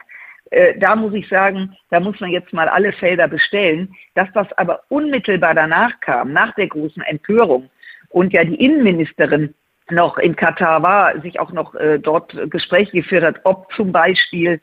Äh, 0.50 0.78
da 0.78 0.96
muss 0.96 1.14
ich 1.14 1.28
sagen, 1.28 1.76
da 1.90 2.00
muss 2.00 2.20
man 2.20 2.30
jetzt 2.30 2.52
mal 2.52 2.68
alle 2.68 2.92
Felder 2.92 3.28
bestellen. 3.28 3.94
Dass 4.14 4.28
das 4.32 4.52
aber 4.56 4.82
unmittelbar 4.88 5.54
danach 5.54 6.00
kam, 6.00 6.32
nach 6.32 6.54
der 6.54 6.68
großen 6.68 7.02
Empörung 7.02 7.70
und 8.10 8.32
ja 8.32 8.44
die 8.44 8.56
Innenministerin 8.56 9.54
noch 9.90 10.18
in 10.18 10.34
Katar 10.34 10.82
war, 10.82 11.20
sich 11.20 11.38
auch 11.38 11.52
noch 11.52 11.74
äh, 11.74 11.98
dort 11.98 12.36
Gespräche 12.50 12.92
geführt 12.92 13.24
hat, 13.24 13.40
ob 13.44 13.72
zum 13.74 13.92
Beispiel 13.92 14.60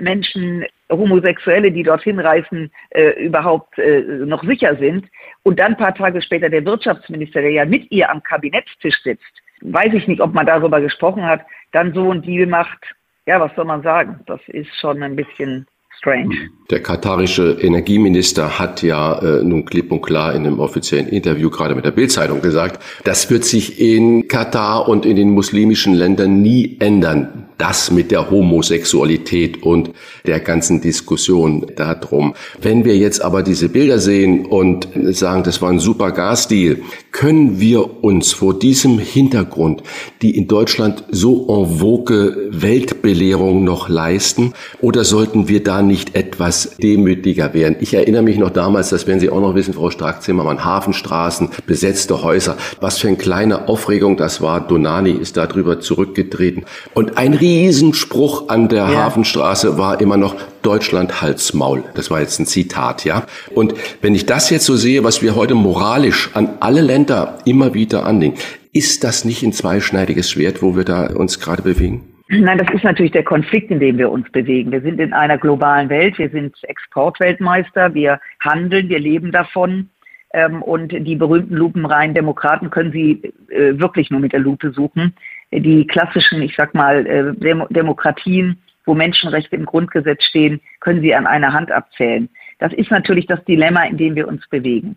Menschen, 0.00 0.64
Homosexuelle, 0.90 1.70
die 1.70 1.82
dorthin 1.82 2.18
reisen, 2.18 2.70
äh, 2.90 3.10
überhaupt 3.24 3.78
äh, 3.78 4.02
noch 4.02 4.42
sicher 4.44 4.76
sind. 4.76 5.06
Und 5.42 5.58
dann 5.58 5.72
ein 5.72 5.78
paar 5.78 5.94
Tage 5.94 6.20
später 6.22 6.48
der 6.48 6.64
Wirtschaftsminister, 6.64 7.40
der 7.40 7.50
ja 7.50 7.64
mit 7.64 7.90
ihr 7.90 8.10
am 8.10 8.22
Kabinettstisch 8.22 9.02
sitzt, 9.02 9.42
weiß 9.62 9.94
ich 9.94 10.06
nicht, 10.06 10.20
ob 10.20 10.34
man 10.34 10.46
darüber 10.46 10.80
gesprochen 10.80 11.24
hat, 11.24 11.44
dann 11.72 11.94
so 11.94 12.10
ein 12.12 12.22
Deal 12.22 12.46
macht. 12.46 12.94
Ja, 13.26 13.40
was 13.40 13.50
soll 13.56 13.64
man 13.64 13.82
sagen? 13.82 14.20
Das 14.26 14.40
ist 14.46 14.68
schon 14.80 15.02
ein 15.02 15.16
bisschen 15.16 15.66
strange. 15.98 16.48
Der 16.70 16.80
katarische 16.80 17.56
Energieminister 17.60 18.58
hat 18.58 18.82
ja 18.82 19.18
äh, 19.18 19.42
nun 19.42 19.64
klipp 19.64 19.90
und 19.90 20.02
klar 20.02 20.32
in 20.32 20.46
einem 20.46 20.60
offiziellen 20.60 21.08
Interview 21.08 21.50
gerade 21.50 21.74
mit 21.74 21.84
der 21.84 21.90
Bildzeitung 21.90 22.40
gesagt, 22.40 22.82
das 23.02 23.28
wird 23.28 23.44
sich 23.44 23.80
in 23.80 24.28
Katar 24.28 24.88
und 24.88 25.04
in 25.04 25.16
den 25.16 25.30
muslimischen 25.30 25.94
Ländern 25.94 26.40
nie 26.40 26.76
ändern 26.78 27.46
das 27.58 27.90
mit 27.90 28.10
der 28.10 28.30
Homosexualität 28.30 29.62
und 29.62 29.90
der 30.26 30.40
ganzen 30.40 30.80
Diskussion 30.80 31.66
darum. 31.74 32.34
Wenn 32.60 32.84
wir 32.84 32.96
jetzt 32.96 33.24
aber 33.24 33.42
diese 33.42 33.68
Bilder 33.68 33.98
sehen 33.98 34.44
und 34.44 34.88
sagen, 34.94 35.42
das 35.42 35.62
war 35.62 35.70
ein 35.70 35.78
super 35.78 36.12
Gasdeal, 36.12 36.78
können 37.16 37.60
wir 37.60 38.04
uns 38.04 38.34
vor 38.34 38.58
diesem 38.58 38.98
Hintergrund 38.98 39.82
die 40.20 40.36
in 40.36 40.48
Deutschland 40.48 41.02
so 41.10 41.46
en 41.48 41.78
vogue 41.78 42.36
Weltbelehrung 42.50 43.64
noch 43.64 43.88
leisten 43.88 44.52
oder 44.82 45.02
sollten 45.02 45.48
wir 45.48 45.64
da 45.64 45.80
nicht 45.80 46.14
etwas 46.14 46.76
demütiger 46.76 47.54
werden? 47.54 47.76
Ich 47.80 47.94
erinnere 47.94 48.20
mich 48.20 48.36
noch 48.36 48.50
damals, 48.50 48.90
das 48.90 49.06
werden 49.06 49.20
Sie 49.20 49.30
auch 49.30 49.40
noch 49.40 49.54
wissen, 49.54 49.72
Frau 49.72 49.90
Stark-Zimmermann, 49.90 50.62
Hafenstraßen, 50.62 51.48
besetzte 51.66 52.22
Häuser, 52.22 52.58
was 52.80 52.98
für 52.98 53.08
eine 53.08 53.16
kleine 53.16 53.66
Aufregung 53.66 54.18
das 54.18 54.42
war. 54.42 54.60
Donani 54.60 55.12
ist 55.12 55.38
darüber 55.38 55.80
zurückgetreten 55.80 56.64
und 56.92 57.16
ein 57.16 57.32
Riesenspruch 57.32 58.50
an 58.50 58.68
der 58.68 58.90
ja. 58.90 59.04
Hafenstraße 59.04 59.78
war 59.78 60.02
immer 60.02 60.18
noch 60.18 60.34
Deutschland 60.66 61.22
Hals 61.22 61.54
Maul. 61.54 61.84
Das 61.94 62.10
war 62.10 62.20
jetzt 62.20 62.40
ein 62.40 62.46
Zitat, 62.46 63.04
ja. 63.04 63.24
Und 63.54 63.74
wenn 64.02 64.16
ich 64.16 64.26
das 64.26 64.50
jetzt 64.50 64.66
so 64.66 64.74
sehe, 64.74 65.04
was 65.04 65.22
wir 65.22 65.36
heute 65.36 65.54
moralisch 65.54 66.30
an 66.34 66.48
alle 66.58 66.80
Länder 66.80 67.38
immer 67.44 67.72
wieder 67.72 68.04
anlegen, 68.04 68.34
ist 68.72 69.04
das 69.04 69.24
nicht 69.24 69.44
ein 69.44 69.52
zweischneidiges 69.52 70.28
Schwert, 70.28 70.62
wo 70.62 70.76
wir 70.76 70.84
da 70.84 71.06
uns 71.06 71.38
gerade 71.38 71.62
bewegen? 71.62 72.02
Nein, 72.28 72.58
das 72.58 72.68
ist 72.74 72.82
natürlich 72.82 73.12
der 73.12 73.22
Konflikt, 73.22 73.70
in 73.70 73.78
dem 73.78 73.96
wir 73.96 74.10
uns 74.10 74.28
bewegen. 74.32 74.72
Wir 74.72 74.80
sind 74.80 74.98
in 74.98 75.12
einer 75.12 75.38
globalen 75.38 75.88
Welt, 75.88 76.18
wir 76.18 76.28
sind 76.30 76.56
Exportweltmeister, 76.62 77.94
wir 77.94 78.18
handeln, 78.40 78.88
wir 78.88 78.98
leben 78.98 79.30
davon. 79.30 79.88
Ähm, 80.34 80.60
und 80.62 80.90
die 80.90 81.14
berühmten 81.14 81.54
lupenreinen 81.54 82.14
Demokraten 82.14 82.70
können 82.70 82.90
Sie 82.90 83.32
äh, 83.48 83.78
wirklich 83.78 84.10
nur 84.10 84.18
mit 84.18 84.32
der 84.32 84.40
Lupe 84.40 84.72
suchen 84.72 85.14
die 85.52 85.86
klassischen, 85.86 86.42
ich 86.42 86.54
sag 86.56 86.74
mal, 86.74 87.06
äh, 87.06 87.34
Dem 87.34 87.64
Demokratien, 87.70 88.58
wo 88.86 88.94
Menschenrechte 88.94 89.56
im 89.56 89.66
Grundgesetz 89.66 90.24
stehen, 90.24 90.60
können 90.80 91.02
Sie 91.02 91.14
an 91.14 91.26
einer 91.26 91.52
Hand 91.52 91.70
abzählen. 91.70 92.30
Das 92.58 92.72
ist 92.72 92.90
natürlich 92.90 93.26
das 93.26 93.44
Dilemma, 93.44 93.84
in 93.84 93.98
dem 93.98 94.14
wir 94.14 94.28
uns 94.28 94.48
bewegen. 94.48 94.96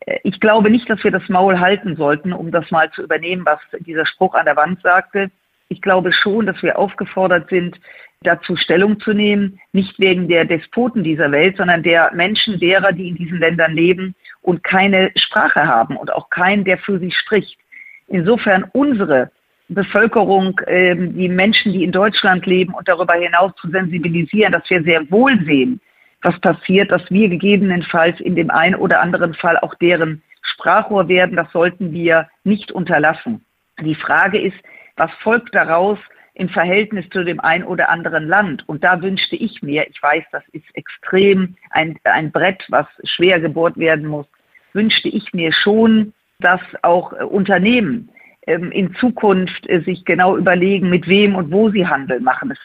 Äh, 0.00 0.18
ich 0.24 0.40
glaube 0.40 0.70
nicht, 0.70 0.90
dass 0.90 1.02
wir 1.04 1.10
das 1.10 1.28
Maul 1.28 1.58
halten 1.58 1.96
sollten, 1.96 2.32
um 2.32 2.50
das 2.50 2.70
mal 2.70 2.90
zu 2.90 3.02
übernehmen, 3.02 3.46
was 3.46 3.60
dieser 3.80 4.04
Spruch 4.04 4.34
an 4.34 4.44
der 4.44 4.56
Wand 4.56 4.82
sagte. 4.82 5.30
Ich 5.68 5.80
glaube 5.80 6.12
schon, 6.12 6.46
dass 6.46 6.62
wir 6.62 6.78
aufgefordert 6.78 7.48
sind, 7.50 7.78
dazu 8.22 8.56
Stellung 8.56 8.98
zu 9.00 9.12
nehmen, 9.12 9.60
nicht 9.72 9.98
wegen 9.98 10.28
der 10.28 10.44
Despoten 10.44 11.04
dieser 11.04 11.30
Welt, 11.30 11.56
sondern 11.56 11.82
der 11.82 12.12
Menschen 12.14 12.58
derer, 12.58 12.92
die 12.92 13.08
in 13.08 13.16
diesen 13.16 13.38
Ländern 13.38 13.74
leben 13.74 14.14
und 14.42 14.64
keine 14.64 15.12
Sprache 15.14 15.66
haben 15.66 15.96
und 15.96 16.12
auch 16.12 16.30
keinen, 16.30 16.64
der 16.64 16.78
für 16.78 16.98
sie 16.98 17.12
spricht. 17.12 17.58
Insofern 18.08 18.64
unsere 18.72 19.30
Bevölkerung, 19.68 20.60
ähm, 20.66 21.16
die 21.16 21.28
Menschen, 21.28 21.72
die 21.72 21.84
in 21.84 21.92
Deutschland 21.92 22.46
leben 22.46 22.74
und 22.74 22.88
darüber 22.88 23.14
hinaus 23.14 23.52
zu 23.60 23.68
sensibilisieren, 23.68 24.52
dass 24.52 24.68
wir 24.70 24.82
sehr 24.82 25.10
wohl 25.10 25.38
sehen, 25.44 25.80
was 26.22 26.38
passiert, 26.40 26.90
dass 26.90 27.08
wir 27.10 27.28
gegebenenfalls 27.28 28.18
in 28.20 28.34
dem 28.34 28.50
einen 28.50 28.74
oder 28.74 29.00
anderen 29.00 29.34
Fall 29.34 29.58
auch 29.58 29.74
deren 29.74 30.22
Sprachrohr 30.42 31.08
werden. 31.08 31.36
Das 31.36 31.50
sollten 31.52 31.92
wir 31.92 32.28
nicht 32.44 32.72
unterlassen. 32.72 33.44
Die 33.80 33.94
Frage 33.94 34.40
ist, 34.40 34.56
was 34.96 35.12
folgt 35.22 35.54
daraus, 35.54 35.98
im 36.38 36.48
Verhältnis 36.48 37.04
zu 37.10 37.24
dem 37.24 37.40
ein 37.40 37.64
oder 37.64 37.88
anderen 37.88 38.28
Land. 38.28 38.62
Und 38.68 38.84
da 38.84 39.02
wünschte 39.02 39.34
ich 39.34 39.60
mir, 39.60 39.88
ich 39.88 40.00
weiß, 40.00 40.24
das 40.30 40.44
ist 40.52 40.64
extrem 40.74 41.56
ein, 41.70 41.98
ein 42.04 42.30
Brett, 42.30 42.64
was 42.68 42.86
schwer 43.04 43.40
gebohrt 43.40 43.76
werden 43.76 44.06
muss, 44.06 44.26
wünschte 44.72 45.08
ich 45.08 45.32
mir 45.32 45.52
schon, 45.52 46.12
dass 46.38 46.60
auch 46.82 47.10
Unternehmen 47.10 48.10
in 48.48 48.94
Zukunft 48.96 49.68
äh, 49.68 49.80
sich 49.80 50.04
genau 50.04 50.36
überlegen, 50.36 50.88
mit 50.90 51.06
wem 51.06 51.34
und 51.34 51.52
wo 51.52 51.70
sie 51.70 51.86
Handel 51.86 52.20
machen. 52.20 52.50
Das, 52.50 52.58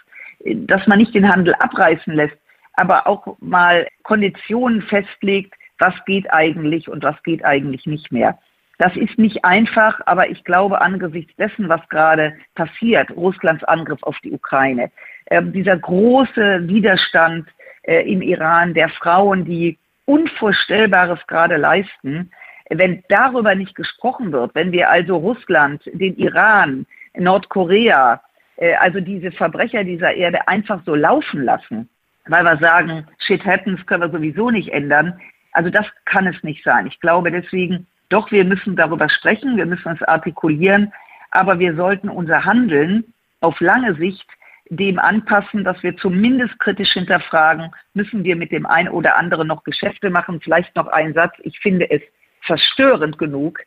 dass 0.67 0.87
man 0.87 0.99
nicht 0.99 1.13
den 1.13 1.27
Handel 1.27 1.53
abreißen 1.55 2.13
lässt, 2.13 2.37
aber 2.73 3.07
auch 3.07 3.37
mal 3.39 3.87
Konditionen 4.03 4.81
festlegt, 4.81 5.53
was 5.79 5.93
geht 6.05 6.31
eigentlich 6.31 6.89
und 6.89 7.03
was 7.03 7.21
geht 7.23 7.43
eigentlich 7.43 7.85
nicht 7.85 8.11
mehr. 8.11 8.37
Das 8.79 8.95
ist 8.95 9.17
nicht 9.17 9.45
einfach, 9.45 9.99
aber 10.05 10.29
ich 10.29 10.43
glaube 10.43 10.81
angesichts 10.81 11.35
dessen, 11.35 11.69
was 11.69 11.87
gerade 11.89 12.35
passiert, 12.55 13.11
Russlands 13.11 13.63
Angriff 13.65 14.01
auf 14.03 14.17
die 14.23 14.31
Ukraine, 14.31 14.91
äh, 15.25 15.43
dieser 15.43 15.77
große 15.77 16.67
Widerstand 16.67 17.47
äh, 17.83 18.01
im 18.11 18.21
Iran 18.21 18.73
der 18.73 18.89
Frauen, 18.89 19.45
die 19.45 19.77
Unvorstellbares 20.05 21.19
gerade 21.27 21.57
leisten, 21.57 22.31
wenn 22.77 23.03
darüber 23.09 23.55
nicht 23.55 23.75
gesprochen 23.75 24.31
wird, 24.31 24.55
wenn 24.55 24.71
wir 24.71 24.89
also 24.89 25.17
Russland, 25.17 25.81
den 25.93 26.15
Iran, 26.17 26.85
Nordkorea, 27.17 28.21
äh, 28.57 28.75
also 28.75 28.99
diese 28.99 29.31
Verbrecher 29.31 29.83
dieser 29.83 30.13
Erde 30.13 30.47
einfach 30.47 30.81
so 30.85 30.95
laufen 30.95 31.43
lassen, 31.43 31.89
weil 32.27 32.43
wir 32.43 32.57
sagen, 32.57 33.07
shit 33.19 33.45
happens, 33.45 33.85
können 33.85 34.03
wir 34.03 34.09
sowieso 34.09 34.49
nicht 34.49 34.69
ändern. 34.69 35.19
Also 35.51 35.69
das 35.69 35.85
kann 36.05 36.27
es 36.27 36.41
nicht 36.43 36.63
sein. 36.63 36.87
Ich 36.87 36.99
glaube 36.99 37.31
deswegen, 37.31 37.87
doch, 38.09 38.31
wir 38.31 38.45
müssen 38.45 38.75
darüber 38.75 39.09
sprechen, 39.09 39.57
wir 39.57 39.65
müssen 39.65 39.93
es 39.93 40.01
artikulieren, 40.03 40.91
aber 41.31 41.59
wir 41.59 41.75
sollten 41.75 42.09
unser 42.09 42.45
Handeln 42.45 43.03
auf 43.41 43.59
lange 43.59 43.95
Sicht 43.95 44.25
dem 44.69 44.99
anpassen, 44.99 45.63
dass 45.63 45.81
wir 45.83 45.97
zumindest 45.97 46.57
kritisch 46.59 46.93
hinterfragen, 46.93 47.71
müssen 47.93 48.23
wir 48.23 48.35
mit 48.35 48.51
dem 48.51 48.65
einen 48.65 48.89
oder 48.89 49.17
anderen 49.17 49.47
noch 49.47 49.63
Geschäfte 49.63 50.09
machen. 50.09 50.39
Vielleicht 50.41 50.75
noch 50.75 50.87
ein 50.87 51.13
Satz. 51.13 51.33
Ich 51.39 51.59
finde 51.59 51.89
es 51.91 52.01
verstörend 52.45 53.17
genug, 53.17 53.59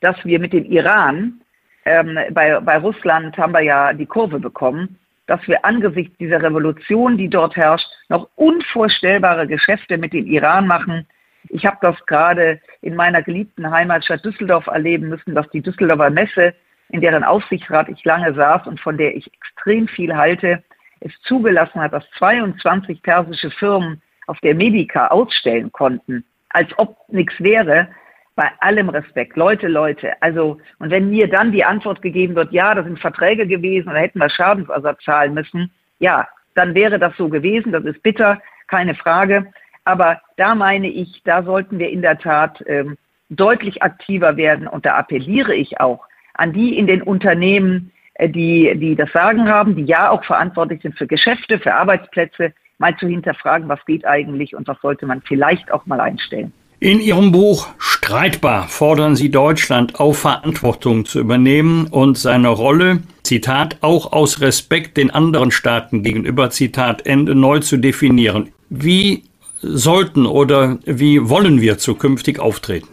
dass 0.00 0.16
wir 0.24 0.38
mit 0.38 0.52
dem 0.52 0.64
Iran, 0.64 1.40
ähm, 1.84 2.18
bei, 2.32 2.60
bei 2.60 2.78
Russland 2.78 3.36
haben 3.36 3.52
wir 3.52 3.62
ja 3.62 3.92
die 3.92 4.06
Kurve 4.06 4.38
bekommen, 4.38 4.98
dass 5.26 5.46
wir 5.48 5.64
angesichts 5.64 6.16
dieser 6.18 6.42
Revolution, 6.42 7.16
die 7.16 7.28
dort 7.28 7.56
herrscht, 7.56 7.88
noch 8.08 8.28
unvorstellbare 8.36 9.46
Geschäfte 9.46 9.96
mit 9.96 10.12
dem 10.12 10.26
Iran 10.26 10.66
machen. 10.66 11.06
Ich 11.48 11.64
habe 11.64 11.78
das 11.80 12.04
gerade 12.06 12.60
in 12.82 12.94
meiner 12.94 13.22
geliebten 13.22 13.70
Heimatstadt 13.70 14.24
Düsseldorf 14.24 14.66
erleben 14.66 15.08
müssen, 15.08 15.34
dass 15.34 15.48
die 15.50 15.62
Düsseldorfer 15.62 16.10
Messe, 16.10 16.54
in 16.90 17.00
deren 17.00 17.24
Aufsichtsrat 17.24 17.88
ich 17.88 18.04
lange 18.04 18.34
saß 18.34 18.66
und 18.66 18.80
von 18.80 18.98
der 18.98 19.16
ich 19.16 19.32
extrem 19.32 19.88
viel 19.88 20.14
halte, 20.14 20.62
es 21.00 21.12
zugelassen 21.22 21.80
hat, 21.80 21.92
dass 21.92 22.08
22 22.18 23.02
persische 23.02 23.50
Firmen 23.50 24.02
auf 24.26 24.38
der 24.40 24.54
Medica 24.54 25.08
ausstellen 25.08 25.70
konnten, 25.72 26.24
als 26.50 26.68
ob 26.78 26.96
nichts 27.08 27.34
wäre, 27.40 27.88
bei 28.36 28.50
allem 28.60 28.88
Respekt, 28.88 29.36
Leute, 29.36 29.68
Leute, 29.68 30.20
also, 30.20 30.58
und 30.78 30.90
wenn 30.90 31.10
mir 31.10 31.28
dann 31.28 31.52
die 31.52 31.64
Antwort 31.64 32.02
gegeben 32.02 32.34
wird, 32.34 32.52
ja, 32.52 32.74
das 32.74 32.84
sind 32.84 32.98
Verträge 32.98 33.46
gewesen, 33.46 33.90
da 33.90 33.96
hätten 33.96 34.18
wir 34.18 34.28
Schadensersatz 34.28 35.04
zahlen 35.04 35.34
müssen, 35.34 35.70
ja, 36.00 36.26
dann 36.54 36.74
wäre 36.74 36.98
das 36.98 37.16
so 37.16 37.28
gewesen, 37.28 37.72
das 37.72 37.84
ist 37.84 38.02
bitter, 38.02 38.40
keine 38.66 38.94
Frage. 38.94 39.46
Aber 39.84 40.20
da 40.36 40.54
meine 40.54 40.88
ich, 40.88 41.22
da 41.24 41.42
sollten 41.42 41.78
wir 41.78 41.90
in 41.90 42.02
der 42.02 42.18
Tat 42.18 42.62
ähm, 42.66 42.96
deutlich 43.28 43.82
aktiver 43.82 44.36
werden 44.36 44.66
und 44.66 44.86
da 44.86 44.96
appelliere 44.96 45.54
ich 45.54 45.80
auch 45.80 46.06
an 46.34 46.52
die 46.52 46.76
in 46.76 46.86
den 46.86 47.02
Unternehmen, 47.02 47.92
äh, 48.14 48.28
die, 48.28 48.72
die 48.76 48.96
das 48.96 49.12
Sagen 49.12 49.48
haben, 49.48 49.76
die 49.76 49.84
ja 49.84 50.10
auch 50.10 50.24
verantwortlich 50.24 50.82
sind 50.82 50.96
für 50.96 51.06
Geschäfte, 51.06 51.58
für 51.58 51.74
Arbeitsplätze, 51.74 52.52
mal 52.78 52.96
zu 52.96 53.06
hinterfragen, 53.06 53.68
was 53.68 53.84
geht 53.84 54.04
eigentlich 54.04 54.56
und 54.56 54.66
was 54.66 54.80
sollte 54.80 55.06
man 55.06 55.22
vielleicht 55.22 55.70
auch 55.70 55.86
mal 55.86 56.00
einstellen. 56.00 56.52
In 56.80 57.00
Ihrem 57.00 57.32
Buch 57.32 57.68
Streitbar 57.78 58.68
fordern 58.68 59.16
Sie 59.16 59.30
Deutschland 59.30 59.98
auf, 60.00 60.18
Verantwortung 60.18 61.06
zu 61.06 61.20
übernehmen 61.20 61.86
und 61.86 62.18
seine 62.18 62.48
Rolle, 62.48 63.00
Zitat, 63.22 63.78
auch 63.80 64.12
aus 64.12 64.40
Respekt 64.40 64.96
den 64.96 65.10
anderen 65.10 65.50
Staaten 65.50 66.02
gegenüber, 66.02 66.50
Zitat 66.50 67.06
Ende, 67.06 67.34
neu 67.34 67.60
zu 67.60 67.78
definieren. 67.78 68.52
Wie 68.68 69.22
sollten 69.62 70.26
oder 70.26 70.78
wie 70.84 71.28
wollen 71.28 71.60
wir 71.60 71.78
zukünftig 71.78 72.38
auftreten? 72.38 72.88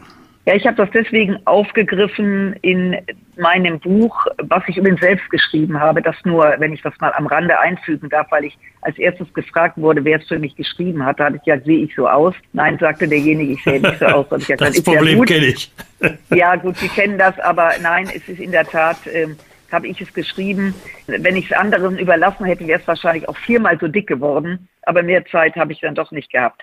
Ja, 0.46 0.56
ich 0.56 0.66
habe 0.66 0.76
das 0.76 0.90
deswegen 0.92 1.38
aufgegriffen 1.46 2.56
in 2.62 2.98
meinem 3.38 3.80
Buch, 3.80 4.26
was 4.38 4.64
ich 4.68 4.78
übrigens 4.78 5.00
selbst 5.00 5.30
geschrieben 5.30 5.80
habe, 5.80 6.02
das 6.02 6.16
nur, 6.24 6.56
wenn 6.58 6.74
ich 6.74 6.82
das 6.82 6.94
mal 7.00 7.14
am 7.14 7.28
Rande 7.28 7.60
einfügen 7.60 8.10
darf, 8.10 8.28
weil 8.32 8.46
ich 8.46 8.58
als 8.82 8.98
erstes 8.98 9.32
gefragt 9.34 9.78
wurde, 9.78 10.04
wer 10.04 10.20
es 10.20 10.28
für 10.28 10.40
mich 10.40 10.56
geschrieben 10.56 11.06
hat, 11.06 11.20
da 11.20 11.26
hatte 11.26 11.38
ich 11.38 11.46
ja, 11.46 11.60
sehe 11.60 11.86
ich 11.86 11.96
so 11.96 12.08
aus? 12.08 12.34
Nein, 12.54 12.78
sagte 12.80 13.08
derjenige, 13.08 13.54
ich 13.54 13.64
sehe 13.64 13.80
nicht 13.80 14.00
so 14.00 14.06
aus. 14.06 14.26
Und 14.32 14.42
ich 14.42 14.48
gesagt, 14.48 14.78
das 14.78 14.84
Problem 14.84 15.20
ja 15.20 15.26
kenne 15.26 15.46
ich. 15.46 15.72
ja, 16.32 16.56
gut, 16.56 16.76
Sie 16.78 16.90
kennen 16.90 17.20
das, 17.20 17.38
aber 17.40 17.74
nein, 17.82 18.08
es 18.14 18.28
ist 18.28 18.40
in 18.40 18.52
der 18.52 18.66
Tat, 18.66 18.98
ähm, 19.14 19.38
habe 19.72 19.88
ich 19.88 20.02
es 20.02 20.14
geschrieben. 20.14 20.74
Wenn 21.08 21.36
ich 21.36 21.46
es 21.46 21.58
anderen 21.58 21.98
überlassen 21.98 22.46
hätte, 22.46 22.68
wäre 22.68 22.80
es 22.80 22.88
wahrscheinlich 22.88 23.28
auch 23.30 23.38
viermal 23.38 23.78
so 23.80 23.88
dick 23.88 24.08
geworden, 24.08 24.68
aber 24.84 25.04
mehr 25.04 25.26
Zeit 25.26 25.56
habe 25.56 25.72
ich 25.72 25.80
dann 25.80 25.96
doch 25.96 26.12
nicht 26.12 26.32
gehabt. 26.32 26.62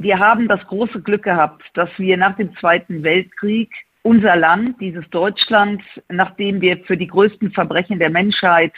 Wir 0.00 0.18
haben 0.18 0.48
das 0.48 0.66
große 0.66 1.02
Glück 1.02 1.24
gehabt, 1.24 1.62
dass 1.74 1.90
wir 1.98 2.16
nach 2.16 2.34
dem 2.36 2.56
Zweiten 2.56 3.02
Weltkrieg 3.02 3.70
unser 4.00 4.34
Land, 4.34 4.80
dieses 4.80 5.06
Deutschland, 5.10 5.82
nachdem 6.08 6.62
wir 6.62 6.78
für 6.84 6.96
die 6.96 7.06
größten 7.06 7.50
Verbrechen 7.50 7.98
der 7.98 8.08
Menschheit 8.08 8.72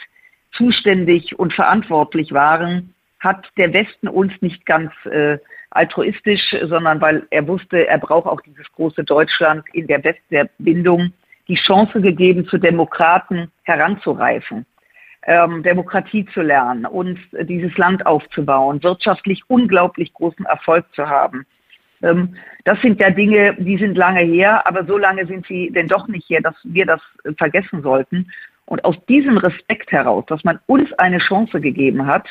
zuständig 0.51 1.39
und 1.39 1.53
verantwortlich 1.53 2.33
waren, 2.33 2.93
hat 3.21 3.49
der 3.55 3.73
Westen 3.73 4.09
uns 4.09 4.33
nicht 4.41 4.65
ganz 4.65 4.91
äh, 5.05 5.37
altruistisch, 5.69 6.53
sondern 6.63 6.99
weil 6.99 7.25
er 7.29 7.47
wusste, 7.47 7.87
er 7.87 7.99
braucht 7.99 8.27
auch 8.27 8.41
dieses 8.41 8.69
große 8.73 9.05
Deutschland 9.05 9.63
in 9.71 9.87
der 9.87 10.03
Westverbindung, 10.03 11.13
die 11.47 11.55
Chance 11.55 12.01
gegeben, 12.01 12.45
zu 12.49 12.57
Demokraten 12.57 13.49
heranzureifen 13.63 14.65
ähm, 15.25 15.63
Demokratie 15.63 16.25
zu 16.33 16.41
lernen 16.41 16.85
und 16.85 17.19
dieses 17.43 17.75
Land 17.77 18.05
aufzubauen, 18.05 18.83
wirtschaftlich 18.83 19.43
unglaublich 19.47 20.13
großen 20.13 20.45
Erfolg 20.45 20.85
zu 20.93 21.07
haben. 21.07 21.45
Ähm, 22.01 22.35
das 22.65 22.81
sind 22.81 22.99
ja 22.99 23.09
Dinge, 23.09 23.55
die 23.57 23.77
sind 23.77 23.97
lange 23.97 24.21
her, 24.21 24.67
aber 24.67 24.85
so 24.85 24.97
lange 24.97 25.25
sind 25.25 25.47
sie 25.47 25.71
denn 25.71 25.87
doch 25.87 26.07
nicht 26.07 26.29
her, 26.29 26.41
dass 26.41 26.55
wir 26.63 26.85
das 26.85 27.01
vergessen 27.37 27.81
sollten. 27.81 28.31
Und 28.65 28.83
aus 28.85 28.95
diesem 29.07 29.37
Respekt 29.37 29.91
heraus, 29.91 30.25
dass 30.27 30.43
man 30.43 30.59
uns 30.67 30.91
eine 30.93 31.19
Chance 31.19 31.59
gegeben 31.59 32.05
hat, 32.05 32.27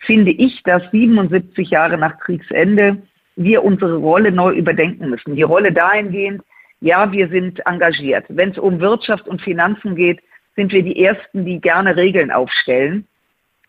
finde 0.00 0.30
ich, 0.30 0.62
dass 0.64 0.82
77 0.90 1.70
Jahre 1.70 1.98
nach 1.98 2.18
Kriegsende 2.18 3.02
wir 3.36 3.64
unsere 3.64 3.96
Rolle 3.96 4.32
neu 4.32 4.52
überdenken 4.52 5.10
müssen. 5.10 5.36
Die 5.36 5.42
Rolle 5.42 5.72
dahingehend, 5.72 6.42
ja, 6.80 7.10
wir 7.12 7.28
sind 7.28 7.64
engagiert. 7.66 8.24
Wenn 8.28 8.50
es 8.50 8.58
um 8.58 8.80
Wirtschaft 8.80 9.28
und 9.28 9.42
Finanzen 9.42 9.94
geht, 9.94 10.20
sind 10.56 10.72
wir 10.72 10.82
die 10.82 11.04
Ersten, 11.04 11.44
die 11.44 11.60
gerne 11.60 11.96
Regeln 11.96 12.30
aufstellen, 12.30 13.06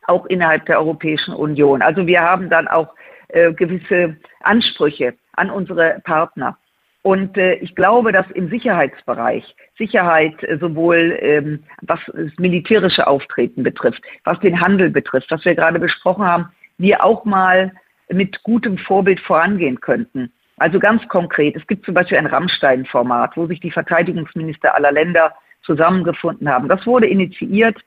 auch 0.07 0.25
innerhalb 0.25 0.65
der 0.65 0.79
Europäischen 0.79 1.33
Union. 1.33 1.81
Also 1.81 2.07
wir 2.07 2.21
haben 2.21 2.49
dann 2.49 2.67
auch 2.67 2.95
äh, 3.27 3.53
gewisse 3.53 4.15
Ansprüche 4.41 5.13
an 5.33 5.49
unsere 5.49 6.01
Partner. 6.05 6.57
Und 7.01 7.37
äh, 7.37 7.55
ich 7.55 7.75
glaube, 7.75 8.11
dass 8.11 8.29
im 8.31 8.49
Sicherheitsbereich, 8.49 9.55
Sicherheit 9.77 10.41
äh, 10.43 10.57
sowohl 10.57 11.17
ähm, 11.21 11.63
was 11.81 11.99
das 12.07 12.31
militärische 12.37 13.05
Auftreten 13.05 13.63
betrifft, 13.63 14.01
was 14.23 14.39
den 14.39 14.59
Handel 14.59 14.89
betrifft, 14.89 15.29
was 15.29 15.45
wir 15.45 15.55
gerade 15.55 15.79
besprochen 15.79 16.25
haben, 16.25 16.49
wir 16.77 17.03
auch 17.03 17.25
mal 17.25 17.71
mit 18.09 18.43
gutem 18.43 18.77
Vorbild 18.77 19.19
vorangehen 19.19 19.79
könnten. 19.79 20.31
Also 20.57 20.79
ganz 20.79 21.07
konkret, 21.07 21.55
es 21.55 21.67
gibt 21.67 21.85
zum 21.85 21.93
Beispiel 21.93 22.17
ein 22.17 22.25
Rammstein-Format, 22.25 23.37
wo 23.37 23.45
sich 23.45 23.59
die 23.59 23.71
Verteidigungsminister 23.71 24.73
aller 24.73 24.91
Länder 24.91 25.35
zusammengefunden 25.63 26.49
haben. 26.49 26.67
Das 26.67 26.85
wurde 26.85 27.07
initiiert 27.07 27.77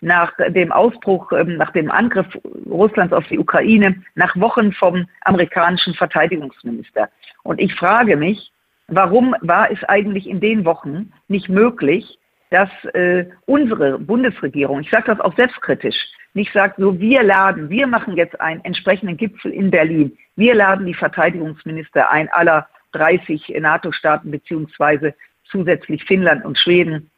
nach 0.00 0.32
dem 0.48 0.72
Ausbruch, 0.72 1.32
ähm, 1.32 1.56
nach 1.56 1.70
dem 1.70 1.90
Angriff 1.90 2.26
Russlands 2.66 3.12
auf 3.12 3.26
die 3.28 3.38
Ukraine, 3.38 4.02
nach 4.14 4.36
Wochen 4.36 4.72
vom 4.72 5.06
amerikanischen 5.22 5.94
Verteidigungsminister. 5.94 7.08
Und 7.42 7.60
ich 7.60 7.74
frage 7.74 8.16
mich, 8.16 8.52
warum 8.88 9.34
war 9.40 9.70
es 9.70 9.82
eigentlich 9.84 10.28
in 10.28 10.40
den 10.40 10.64
Wochen 10.64 11.12
nicht 11.28 11.48
möglich, 11.48 12.18
dass 12.50 12.70
äh, 12.94 13.26
unsere 13.46 13.98
Bundesregierung, 13.98 14.80
ich 14.80 14.90
sage 14.90 15.06
das 15.06 15.20
auch 15.20 15.34
selbstkritisch, 15.36 15.96
nicht 16.34 16.52
sagt, 16.52 16.78
so 16.78 17.00
wir 17.00 17.22
laden, 17.22 17.70
wir 17.70 17.86
machen 17.86 18.16
jetzt 18.16 18.40
einen 18.40 18.64
entsprechenden 18.64 19.16
Gipfel 19.16 19.52
in 19.52 19.70
Berlin, 19.70 20.16
wir 20.36 20.54
laden 20.54 20.86
die 20.86 20.94
Verteidigungsminister 20.94 22.10
ein 22.10 22.28
aller 22.28 22.68
30 22.92 23.54
NATO-Staaten 23.58 24.30
beziehungsweise 24.30 25.14
zusätzlich 25.50 26.04
Finnland 26.04 26.44
und 26.44 26.58
Schweden 26.58 27.10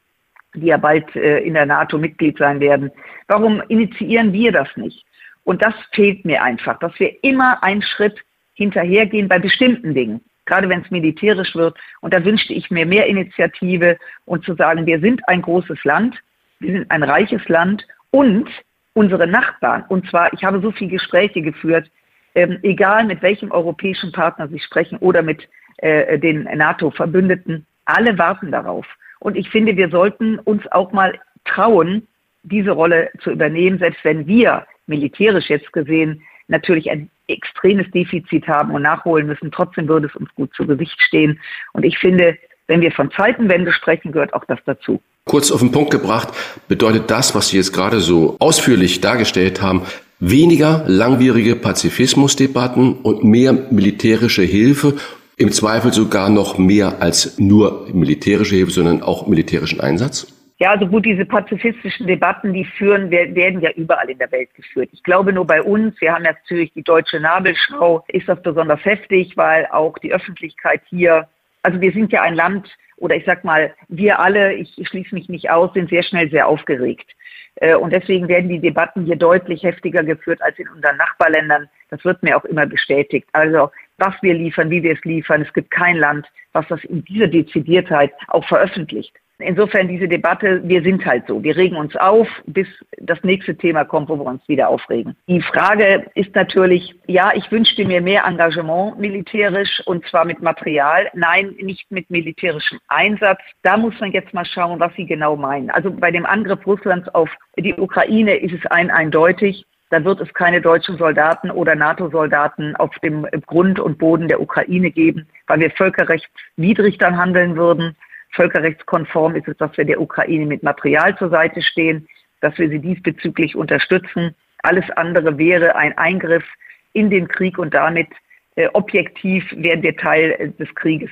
die 0.54 0.66
ja 0.66 0.76
bald 0.76 1.14
äh, 1.16 1.38
in 1.40 1.54
der 1.54 1.66
NATO 1.66 1.98
Mitglied 1.98 2.38
sein 2.38 2.60
werden. 2.60 2.90
Warum 3.26 3.62
initiieren 3.68 4.32
wir 4.32 4.52
das 4.52 4.68
nicht? 4.76 5.04
Und 5.44 5.62
das 5.62 5.74
fehlt 5.92 6.24
mir 6.24 6.42
einfach, 6.42 6.78
dass 6.78 6.98
wir 6.98 7.12
immer 7.22 7.62
einen 7.62 7.82
Schritt 7.82 8.18
hinterhergehen 8.54 9.28
bei 9.28 9.38
bestimmten 9.38 9.94
Dingen, 9.94 10.20
gerade 10.46 10.68
wenn 10.68 10.82
es 10.82 10.90
militärisch 10.90 11.54
wird. 11.54 11.76
Und 12.00 12.12
da 12.12 12.24
wünschte 12.24 12.52
ich 12.52 12.70
mir 12.70 12.84
mehr 12.84 13.06
Initiative 13.06 13.96
und 14.24 14.44
zu 14.44 14.54
sagen, 14.54 14.84
wir 14.84 15.00
sind 15.00 15.26
ein 15.28 15.42
großes 15.42 15.82
Land, 15.84 16.16
wir 16.60 16.72
sind 16.72 16.90
ein 16.90 17.02
reiches 17.02 17.46
Land 17.48 17.86
und 18.10 18.48
unsere 18.94 19.26
Nachbarn, 19.26 19.84
und 19.88 20.08
zwar, 20.10 20.32
ich 20.32 20.42
habe 20.42 20.60
so 20.60 20.72
viele 20.72 20.90
Gespräche 20.90 21.40
geführt, 21.40 21.88
ähm, 22.34 22.58
egal 22.62 23.04
mit 23.04 23.22
welchem 23.22 23.50
europäischen 23.52 24.12
Partner 24.12 24.48
Sie 24.48 24.58
sprechen 24.58 24.98
oder 24.98 25.22
mit 25.22 25.48
äh, 25.78 26.18
den 26.18 26.42
NATO-Verbündeten, 26.42 27.64
alle 27.84 28.18
warten 28.18 28.50
darauf. 28.50 28.86
Und 29.20 29.36
ich 29.36 29.48
finde, 29.50 29.76
wir 29.76 29.88
sollten 29.88 30.38
uns 30.38 30.62
auch 30.72 30.92
mal 30.92 31.18
trauen, 31.44 32.06
diese 32.42 32.70
Rolle 32.70 33.10
zu 33.22 33.30
übernehmen, 33.30 33.78
selbst 33.78 34.04
wenn 34.04 34.26
wir 34.26 34.66
militärisch 34.86 35.48
jetzt 35.48 35.72
gesehen 35.72 36.22
natürlich 36.48 36.90
ein 36.90 37.10
extremes 37.26 37.90
Defizit 37.90 38.48
haben 38.48 38.72
und 38.72 38.82
nachholen 38.82 39.26
müssen. 39.26 39.50
Trotzdem 39.52 39.86
würde 39.86 40.06
es 40.06 40.16
uns 40.16 40.34
gut 40.34 40.52
zu 40.54 40.66
Gesicht 40.66 41.00
stehen. 41.02 41.38
Und 41.72 41.84
ich 41.84 41.98
finde, 41.98 42.38
wenn 42.66 42.80
wir 42.80 42.90
von 42.92 43.10
Zeitenwende 43.10 43.72
sprechen, 43.72 44.12
gehört 44.12 44.34
auch 44.34 44.44
das 44.46 44.58
dazu. 44.64 45.00
Kurz 45.26 45.52
auf 45.52 45.60
den 45.60 45.72
Punkt 45.72 45.90
gebracht, 45.90 46.28
bedeutet 46.68 47.10
das, 47.10 47.34
was 47.34 47.48
Sie 47.48 47.58
jetzt 47.58 47.72
gerade 47.72 48.00
so 48.00 48.36
ausführlich 48.38 49.02
dargestellt 49.02 49.60
haben, 49.60 49.82
weniger 50.20 50.84
langwierige 50.86 51.54
Pazifismusdebatten 51.54 52.94
und 52.94 53.24
mehr 53.24 53.52
militärische 53.52 54.42
Hilfe, 54.42 54.94
im 55.38 55.52
Zweifel 55.52 55.92
sogar 55.92 56.28
noch 56.28 56.58
mehr 56.58 57.00
als 57.00 57.38
nur 57.38 57.86
militärische 57.92 58.56
Hilfe, 58.56 58.72
sondern 58.72 59.02
auch 59.02 59.26
militärischen 59.26 59.80
Einsatz? 59.80 60.34
Ja, 60.60 60.72
also 60.72 60.88
gut, 60.88 61.06
diese 61.06 61.24
pazifistischen 61.24 62.08
Debatten, 62.08 62.52
die 62.52 62.64
führen, 62.64 63.12
werden 63.12 63.60
ja 63.60 63.70
überall 63.76 64.10
in 64.10 64.18
der 64.18 64.32
Welt 64.32 64.52
geführt. 64.54 64.90
Ich 64.92 65.04
glaube 65.04 65.32
nur 65.32 65.46
bei 65.46 65.62
uns, 65.62 66.00
wir 66.00 66.12
haben 66.12 66.24
natürlich 66.24 66.72
die 66.72 66.82
deutsche 66.82 67.20
Nabelschau, 67.20 68.04
ist 68.08 68.28
das 68.28 68.42
besonders 68.42 68.84
heftig, 68.84 69.36
weil 69.36 69.66
auch 69.66 69.96
die 69.98 70.12
Öffentlichkeit 70.12 70.82
hier, 70.88 71.28
also 71.62 71.80
wir 71.80 71.92
sind 71.92 72.10
ja 72.10 72.22
ein 72.22 72.34
Land, 72.34 72.68
oder 72.96 73.14
ich 73.14 73.24
sag 73.24 73.44
mal, 73.44 73.72
wir 73.86 74.18
alle, 74.18 74.54
ich 74.54 74.74
schließe 74.82 75.14
mich 75.14 75.28
nicht 75.28 75.48
aus, 75.50 75.72
sind 75.74 75.90
sehr 75.90 76.02
schnell 76.02 76.28
sehr 76.30 76.48
aufgeregt. 76.48 77.08
Äh, 77.56 77.76
und 77.76 77.92
deswegen 77.92 78.26
werden 78.26 78.48
die 78.48 78.58
Debatten 78.58 79.04
hier 79.04 79.14
deutlich 79.14 79.62
heftiger 79.62 80.02
geführt 80.02 80.42
als 80.42 80.58
in 80.58 80.68
unseren 80.68 80.96
Nachbarländern. 80.96 81.68
Das 81.90 82.04
wird 82.04 82.24
mir 82.24 82.36
auch 82.36 82.44
immer 82.44 82.66
bestätigt. 82.66 83.28
Also 83.32 83.70
was 83.98 84.14
wir 84.22 84.34
liefern, 84.34 84.70
wie 84.70 84.82
wir 84.82 84.92
es 84.92 85.04
liefern, 85.04 85.42
es 85.42 85.52
gibt 85.52 85.70
kein 85.70 85.96
Land, 85.96 86.26
was 86.52 86.66
das 86.68 86.82
in 86.84 87.04
dieser 87.04 87.26
Dezidiertheit 87.26 88.12
auch 88.28 88.46
veröffentlicht. 88.46 89.12
Insofern 89.40 89.86
diese 89.86 90.08
Debatte, 90.08 90.60
wir 90.64 90.82
sind 90.82 91.06
halt 91.06 91.28
so. 91.28 91.40
Wir 91.44 91.56
regen 91.56 91.76
uns 91.76 91.94
auf, 91.94 92.26
bis 92.46 92.66
das 92.96 93.22
nächste 93.22 93.56
Thema 93.56 93.84
kommt, 93.84 94.08
wo 94.08 94.16
wir 94.16 94.26
uns 94.26 94.42
wieder 94.48 94.68
aufregen. 94.68 95.14
Die 95.28 95.40
Frage 95.40 96.10
ist 96.16 96.34
natürlich, 96.34 96.92
ja, 97.06 97.30
ich 97.32 97.48
wünschte 97.52 97.84
mir 97.84 98.00
mehr 98.00 98.24
Engagement 98.24 98.98
militärisch 98.98 99.80
und 99.86 100.04
zwar 100.08 100.24
mit 100.24 100.42
Material. 100.42 101.08
Nein, 101.14 101.54
nicht 101.60 101.88
mit 101.92 102.10
militärischem 102.10 102.80
Einsatz. 102.88 103.38
Da 103.62 103.76
muss 103.76 103.94
man 104.00 104.10
jetzt 104.10 104.34
mal 104.34 104.44
schauen, 104.44 104.80
was 104.80 104.92
Sie 104.96 105.06
genau 105.06 105.36
meinen. 105.36 105.70
Also 105.70 105.92
bei 105.92 106.10
dem 106.10 106.26
Angriff 106.26 106.66
Russlands 106.66 107.08
auf 107.10 107.30
die 107.56 107.74
Ukraine 107.74 108.34
ist 108.34 108.54
es 108.54 108.66
ein 108.72 108.90
eindeutig. 108.90 109.64
Da 109.90 110.04
wird 110.04 110.20
es 110.20 110.32
keine 110.34 110.60
deutschen 110.60 110.98
Soldaten 110.98 111.50
oder 111.50 111.74
NATO-Soldaten 111.74 112.76
auf 112.76 112.94
dem 112.98 113.26
Grund 113.46 113.80
und 113.80 113.98
Boden 113.98 114.28
der 114.28 114.40
Ukraine 114.40 114.90
geben, 114.90 115.26
weil 115.46 115.60
wir 115.60 115.70
völkerrechtswidrig 115.70 116.98
dann 116.98 117.16
handeln 117.16 117.56
würden 117.56 117.96
völkerrechtskonform 118.30 119.36
ist 119.36 119.48
es, 119.48 119.56
dass 119.56 119.76
wir 119.76 119.84
der 119.84 120.00
Ukraine 120.00 120.46
mit 120.46 120.62
Material 120.62 121.16
zur 121.16 121.30
Seite 121.30 121.62
stehen, 121.62 122.08
dass 122.40 122.56
wir 122.58 122.68
sie 122.68 122.78
diesbezüglich 122.78 123.56
unterstützen. 123.56 124.34
Alles 124.62 124.88
andere 124.90 125.38
wäre 125.38 125.76
ein 125.76 125.96
Eingriff 125.96 126.44
in 126.92 127.10
den 127.10 127.28
Krieg 127.28 127.58
und 127.58 127.74
damit 127.74 128.08
äh, 128.56 128.68
objektiv 128.72 129.44
wären 129.56 129.82
wir 129.82 129.96
Teil 129.96 130.30
äh, 130.38 130.50
des 130.50 130.72
Krieges. 130.74 131.10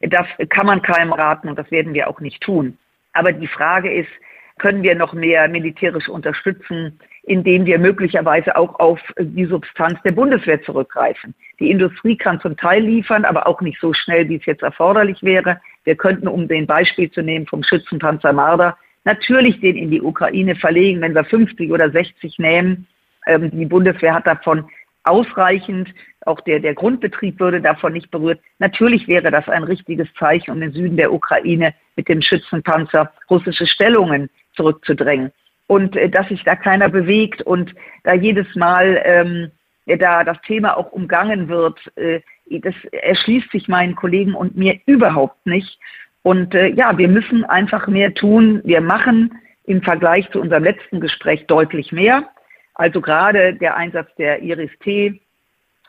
Das 0.00 0.26
kann 0.50 0.66
man 0.66 0.82
keinem 0.82 1.12
raten 1.12 1.48
und 1.48 1.58
das 1.58 1.70
werden 1.70 1.94
wir 1.94 2.08
auch 2.08 2.20
nicht 2.20 2.42
tun. 2.42 2.76
Aber 3.12 3.32
die 3.32 3.46
Frage 3.46 3.92
ist, 3.92 4.10
können 4.58 4.82
wir 4.82 4.94
noch 4.94 5.12
mehr 5.12 5.48
militärisch 5.48 6.08
unterstützen, 6.08 6.98
indem 7.26 7.64
wir 7.66 7.78
möglicherweise 7.78 8.56
auch 8.56 8.78
auf 8.78 9.00
die 9.18 9.46
Substanz 9.46 9.98
der 10.02 10.12
Bundeswehr 10.12 10.62
zurückgreifen. 10.62 11.34
Die 11.58 11.70
Industrie 11.70 12.16
kann 12.16 12.40
zum 12.40 12.56
Teil 12.56 12.82
liefern, 12.82 13.24
aber 13.24 13.46
auch 13.46 13.60
nicht 13.60 13.80
so 13.80 13.92
schnell, 13.94 14.28
wie 14.28 14.36
es 14.36 14.46
jetzt 14.46 14.62
erforderlich 14.62 15.22
wäre. 15.22 15.60
Wir 15.84 15.96
könnten, 15.96 16.28
um 16.28 16.48
den 16.48 16.66
Beispiel 16.66 17.10
zu 17.10 17.22
nehmen 17.22 17.46
vom 17.46 17.62
Schützenpanzer 17.62 18.32
Marder, 18.32 18.76
natürlich 19.04 19.60
den 19.60 19.76
in 19.76 19.90
die 19.90 20.02
Ukraine 20.02 20.54
verlegen, 20.56 21.00
wenn 21.00 21.14
wir 21.14 21.24
50 21.24 21.70
oder 21.70 21.90
60 21.90 22.38
nehmen. 22.38 22.86
Ähm, 23.26 23.50
die 23.50 23.66
Bundeswehr 23.66 24.14
hat 24.14 24.26
davon 24.26 24.66
ausreichend, 25.04 25.88
auch 26.26 26.40
der, 26.40 26.60
der 26.60 26.74
Grundbetrieb 26.74 27.38
würde 27.38 27.60
davon 27.60 27.92
nicht 27.92 28.10
berührt. 28.10 28.40
Natürlich 28.58 29.06
wäre 29.08 29.30
das 29.30 29.48
ein 29.48 29.64
richtiges 29.64 30.08
Zeichen, 30.18 30.50
um 30.50 30.60
den 30.60 30.72
Süden 30.72 30.96
der 30.96 31.12
Ukraine 31.12 31.74
mit 31.96 32.08
dem 32.08 32.22
Schützenpanzer 32.22 33.12
russische 33.30 33.66
Stellungen 33.66 34.30
zurückzudrängen. 34.56 35.32
Und 35.66 35.96
äh, 35.96 36.08
dass 36.08 36.28
sich 36.28 36.44
da 36.44 36.56
keiner 36.56 36.88
bewegt 36.88 37.42
und 37.42 37.74
da 38.02 38.14
jedes 38.14 38.54
Mal 38.54 39.00
ähm, 39.04 39.50
da 39.86 40.24
das 40.24 40.40
Thema 40.42 40.76
auch 40.76 40.92
umgangen 40.92 41.48
wird, 41.48 41.78
äh, 41.96 42.20
das 42.50 42.74
erschließt 42.92 43.50
sich 43.50 43.68
meinen 43.68 43.94
Kollegen 43.94 44.34
und 44.34 44.56
mir 44.56 44.78
überhaupt 44.86 45.46
nicht. 45.46 45.78
Und 46.22 46.54
äh, 46.54 46.68
ja, 46.68 46.96
wir 46.96 47.08
müssen 47.08 47.44
einfach 47.44 47.86
mehr 47.86 48.14
tun. 48.14 48.60
Wir 48.64 48.80
machen 48.80 49.38
im 49.64 49.82
Vergleich 49.82 50.30
zu 50.30 50.40
unserem 50.40 50.64
letzten 50.64 51.00
Gespräch 51.00 51.46
deutlich 51.46 51.92
mehr. 51.92 52.28
Also 52.74 53.00
gerade 53.00 53.54
der 53.54 53.76
Einsatz 53.76 54.08
der 54.16 54.42
Iris-T, 54.42 55.20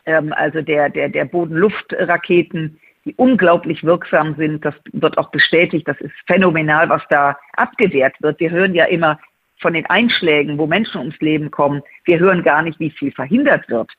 ähm, 0.05 0.33
also 0.33 0.61
der, 0.61 0.89
der, 0.89 1.09
der 1.09 1.25
Boden-Luft-Raketen, 1.25 2.79
die 3.05 3.15
unglaublich 3.15 3.83
wirksam 3.83 4.35
sind. 4.35 4.63
Das 4.65 4.75
wird 4.91 5.17
auch 5.17 5.29
bestätigt. 5.31 5.87
Das 5.87 5.99
ist 6.01 6.13
phänomenal, 6.27 6.89
was 6.89 7.03
da 7.09 7.37
abgewehrt 7.53 8.15
wird. 8.21 8.39
Wir 8.39 8.51
hören 8.51 8.73
ja 8.73 8.85
immer 8.85 9.19
von 9.59 9.73
den 9.73 9.85
Einschlägen, 9.85 10.57
wo 10.57 10.67
Menschen 10.67 10.99
ums 10.99 11.19
Leben 11.19 11.51
kommen. 11.51 11.81
Wir 12.03 12.19
hören 12.19 12.43
gar 12.43 12.61
nicht, 12.61 12.79
wie 12.79 12.91
viel 12.91 13.11
verhindert 13.11 13.67
wird. 13.69 13.91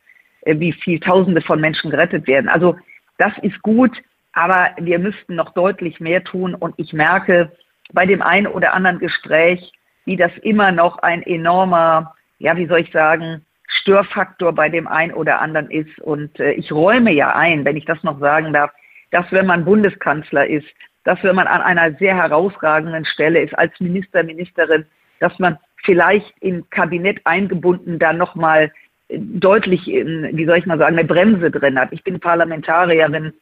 Äh, 0.46 0.60
wie 0.60 0.72
viel 0.72 1.00
Tausende 1.00 1.42
von 1.42 1.60
Menschen 1.60 1.90
gerettet 1.90 2.26
werden. 2.26 2.48
Also 2.48 2.76
das 3.18 3.32
ist 3.42 3.60
gut, 3.62 4.02
aber 4.32 4.70
wir 4.78 4.98
müssten 4.98 5.34
noch 5.34 5.52
deutlich 5.52 6.00
mehr 6.00 6.24
tun. 6.24 6.54
Und 6.54 6.74
ich 6.78 6.92
merke 6.92 7.52
bei 7.92 8.06
dem 8.06 8.22
einen 8.22 8.46
oder 8.46 8.72
anderen 8.72 8.98
Gespräch, 8.98 9.72
wie 10.04 10.16
das 10.16 10.32
immer 10.42 10.72
noch 10.72 10.98
ein 10.98 11.22
enormer, 11.22 12.14
ja, 12.38 12.56
wie 12.56 12.66
soll 12.66 12.80
ich 12.80 12.92
sagen, 12.92 13.44
Störfaktor 13.66 14.52
bei 14.52 14.68
dem 14.68 14.86
einen 14.86 15.12
oder 15.12 15.40
anderen 15.40 15.70
ist. 15.70 15.98
Und 16.00 16.38
äh, 16.38 16.52
ich 16.52 16.70
räume 16.70 17.12
ja 17.12 17.34
ein, 17.34 17.64
wenn 17.64 17.76
ich 17.76 17.84
das 17.84 18.02
noch 18.04 18.20
sagen 18.20 18.52
darf, 18.52 18.70
dass 19.10 19.30
wenn 19.32 19.46
man 19.46 19.64
Bundeskanzler 19.64 20.46
ist, 20.46 20.66
dass 21.04 21.22
wenn 21.22 21.36
man 21.36 21.46
an 21.46 21.62
einer 21.62 21.92
sehr 21.94 22.16
herausragenden 22.16 23.04
Stelle 23.04 23.40
ist 23.40 23.56
als 23.58 23.72
Minister, 23.80 24.22
Ministerin, 24.22 24.86
dass 25.20 25.38
man 25.38 25.58
vielleicht 25.84 26.34
im 26.40 26.68
Kabinett 26.70 27.20
eingebunden 27.24 27.98
da 27.98 28.12
nochmal 28.12 28.72
deutlich, 29.08 29.86
wie 29.86 30.46
soll 30.46 30.58
ich 30.58 30.66
mal 30.66 30.78
sagen, 30.78 30.98
eine 30.98 31.06
Bremse 31.06 31.50
drin 31.50 31.78
hat. 31.78 31.92
Ich 31.92 32.02
bin 32.02 32.18
Parlamentarierin, 32.18 33.32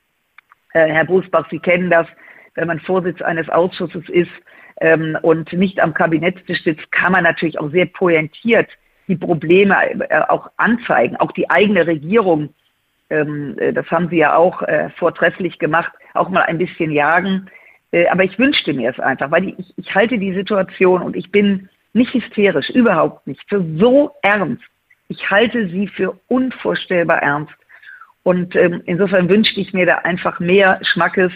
äh, 0.74 0.88
Herr 0.88 1.06
Busbach, 1.06 1.48
Sie 1.50 1.58
kennen 1.58 1.90
das, 1.90 2.06
wenn 2.54 2.68
man 2.68 2.80
Vorsitz 2.80 3.22
eines 3.22 3.48
Ausschusses 3.48 4.08
ist 4.08 4.30
ähm, 4.80 5.16
und 5.22 5.52
nicht 5.52 5.80
am 5.80 5.94
Kabinettstisch 5.94 6.62
sitzt, 6.62 6.92
kann 6.92 7.12
man 7.12 7.24
natürlich 7.24 7.58
auch 7.58 7.70
sehr 7.70 7.86
pointiert 7.86 8.68
die 9.08 9.16
Probleme 9.16 9.76
äh, 10.10 10.20
auch 10.28 10.50
anzeigen, 10.56 11.16
auch 11.16 11.32
die 11.32 11.50
eigene 11.50 11.86
Regierung, 11.86 12.54
ähm, 13.10 13.56
äh, 13.58 13.72
das 13.72 13.90
haben 13.90 14.08
Sie 14.08 14.16
ja 14.16 14.36
auch 14.36 14.62
äh, 14.62 14.90
vortrefflich 14.96 15.58
gemacht, 15.58 15.92
auch 16.14 16.28
mal 16.28 16.42
ein 16.42 16.58
bisschen 16.58 16.90
jagen. 16.90 17.50
Äh, 17.94 18.06
aber 18.08 18.24
ich 18.24 18.38
wünschte 18.38 18.74
mir 18.74 18.90
es 18.90 18.98
einfach, 19.00 19.30
weil 19.30 19.48
ich, 19.48 19.74
ich 19.76 19.94
halte 19.94 20.18
die 20.18 20.34
Situation 20.34 21.02
und 21.02 21.16
ich 21.16 21.30
bin 21.30 21.68
nicht 21.92 22.12
hysterisch, 22.12 22.68
überhaupt 22.70 23.26
nicht, 23.26 23.40
für 23.48 23.64
so 23.78 24.10
ernst 24.22 24.64
ich 25.08 25.30
halte 25.30 25.68
sie 25.68 25.88
für 25.88 26.18
unvorstellbar 26.28 27.22
ernst. 27.22 27.54
Und 28.22 28.56
ähm, 28.56 28.82
insofern 28.86 29.28
wünschte 29.28 29.60
ich 29.60 29.72
mir 29.72 29.86
da 29.86 29.96
einfach 29.98 30.40
mehr 30.40 30.80
Schmackes, 30.82 31.32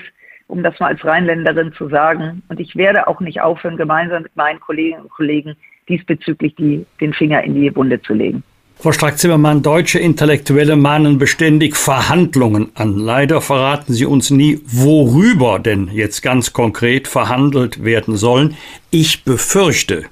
um 0.46 0.62
das 0.62 0.78
mal 0.80 0.88
als 0.88 1.04
Rheinländerin 1.04 1.72
zu 1.74 1.88
sagen. 1.88 2.42
Und 2.48 2.60
ich 2.60 2.74
werde 2.76 3.06
auch 3.06 3.20
nicht 3.20 3.40
aufhören, 3.40 3.76
gemeinsam 3.76 4.22
mit 4.22 4.34
meinen 4.36 4.60
Kolleginnen 4.60 5.02
und 5.02 5.10
Kollegen 5.10 5.54
diesbezüglich 5.88 6.54
die, 6.54 6.86
den 7.00 7.12
Finger 7.12 7.42
in 7.44 7.54
die 7.54 7.74
Wunde 7.76 8.00
zu 8.00 8.14
legen. 8.14 8.42
Frau 8.80 8.92
Strack-Zimmermann, 8.92 9.62
deutsche 9.62 9.98
Intellektuelle 9.98 10.76
mahnen 10.76 11.18
beständig 11.18 11.76
Verhandlungen 11.76 12.68
an. 12.74 12.96
Leider 12.96 13.40
verraten 13.40 13.92
sie 13.92 14.06
uns 14.06 14.30
nie, 14.30 14.60
worüber 14.66 15.58
denn 15.58 15.88
jetzt 15.92 16.22
ganz 16.22 16.52
konkret 16.52 17.08
verhandelt 17.08 17.82
werden 17.82 18.16
sollen. 18.16 18.56
Ich 18.90 19.24
befürchte, 19.24 20.04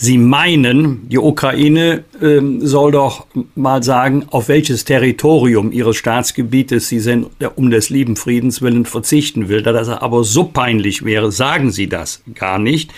Sie 0.00 0.16
meinen, 0.16 1.08
die 1.08 1.18
Ukraine 1.18 2.04
ähm, 2.22 2.66
soll 2.66 2.92
doch 2.92 3.26
mal 3.54 3.82
sagen, 3.82 4.26
auf 4.30 4.48
welches 4.48 4.84
Territorium 4.84 5.72
ihres 5.72 5.96
Staatsgebietes 5.96 6.88
sie 6.88 7.00
sind, 7.00 7.28
um 7.56 7.70
des 7.70 7.90
lieben 7.90 8.16
Friedens 8.16 8.62
willen 8.62 8.84
verzichten 8.84 9.48
will. 9.48 9.62
Da 9.62 9.72
das 9.72 9.88
aber 9.88 10.24
so 10.24 10.44
peinlich 10.44 11.04
wäre, 11.04 11.32
sagen 11.32 11.70
sie 11.70 11.88
das 11.88 12.22
gar 12.34 12.58
nicht. 12.58 12.92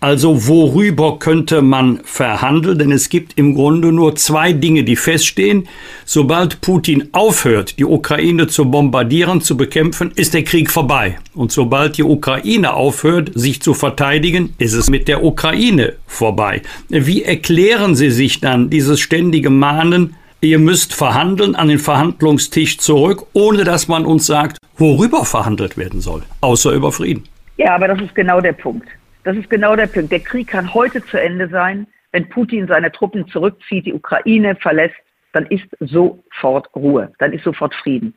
Also 0.00 0.46
worüber 0.48 1.18
könnte 1.18 1.62
man 1.62 2.00
verhandeln? 2.04 2.78
Denn 2.78 2.92
es 2.92 3.08
gibt 3.08 3.38
im 3.38 3.54
Grunde 3.54 3.92
nur 3.92 4.16
zwei 4.16 4.52
Dinge, 4.52 4.84
die 4.84 4.96
feststehen. 4.96 5.68
Sobald 6.04 6.60
Putin 6.60 7.08
aufhört, 7.12 7.78
die 7.78 7.84
Ukraine 7.84 8.46
zu 8.46 8.70
bombardieren, 8.70 9.40
zu 9.40 9.56
bekämpfen, 9.56 10.12
ist 10.14 10.34
der 10.34 10.44
Krieg 10.44 10.70
vorbei. 10.70 11.18
Und 11.34 11.52
sobald 11.52 11.96
die 11.98 12.02
Ukraine 12.02 12.74
aufhört, 12.74 13.30
sich 13.34 13.62
zu 13.62 13.74
verteidigen, 13.74 14.54
ist 14.58 14.74
es 14.74 14.90
mit 14.90 15.08
der 15.08 15.24
Ukraine 15.24 15.94
vorbei. 16.06 16.62
Wie 16.88 17.22
erklären 17.22 17.94
Sie 17.94 18.10
sich 18.10 18.40
dann 18.40 18.59
dieses 18.68 19.00
ständige 19.00 19.48
Mahnen, 19.48 20.16
ihr 20.42 20.58
müsst 20.58 20.94
verhandeln, 20.94 21.54
an 21.54 21.68
den 21.68 21.78
Verhandlungstisch 21.78 22.78
zurück, 22.78 23.26
ohne 23.32 23.64
dass 23.64 23.88
man 23.88 24.04
uns 24.04 24.26
sagt, 24.26 24.58
worüber 24.76 25.24
verhandelt 25.24 25.78
werden 25.78 26.00
soll, 26.00 26.22
außer 26.40 26.72
über 26.72 26.92
Frieden? 26.92 27.24
Ja, 27.56 27.74
aber 27.74 27.88
das 27.88 28.00
ist 28.00 28.14
genau 28.14 28.40
der 28.40 28.52
Punkt. 28.52 28.88
Das 29.24 29.36
ist 29.36 29.48
genau 29.48 29.76
der 29.76 29.86
Punkt. 29.86 30.10
Der 30.12 30.20
Krieg 30.20 30.48
kann 30.48 30.72
heute 30.74 31.04
zu 31.04 31.20
Ende 31.20 31.48
sein. 31.48 31.86
Wenn 32.12 32.28
Putin 32.28 32.66
seine 32.66 32.90
Truppen 32.90 33.28
zurückzieht, 33.28 33.86
die 33.86 33.94
Ukraine 33.94 34.56
verlässt, 34.56 34.96
dann 35.32 35.46
ist 35.46 35.64
sofort 35.78 36.68
Ruhe, 36.74 37.12
dann 37.18 37.32
ist 37.32 37.44
sofort 37.44 37.74
Frieden. 37.74 38.14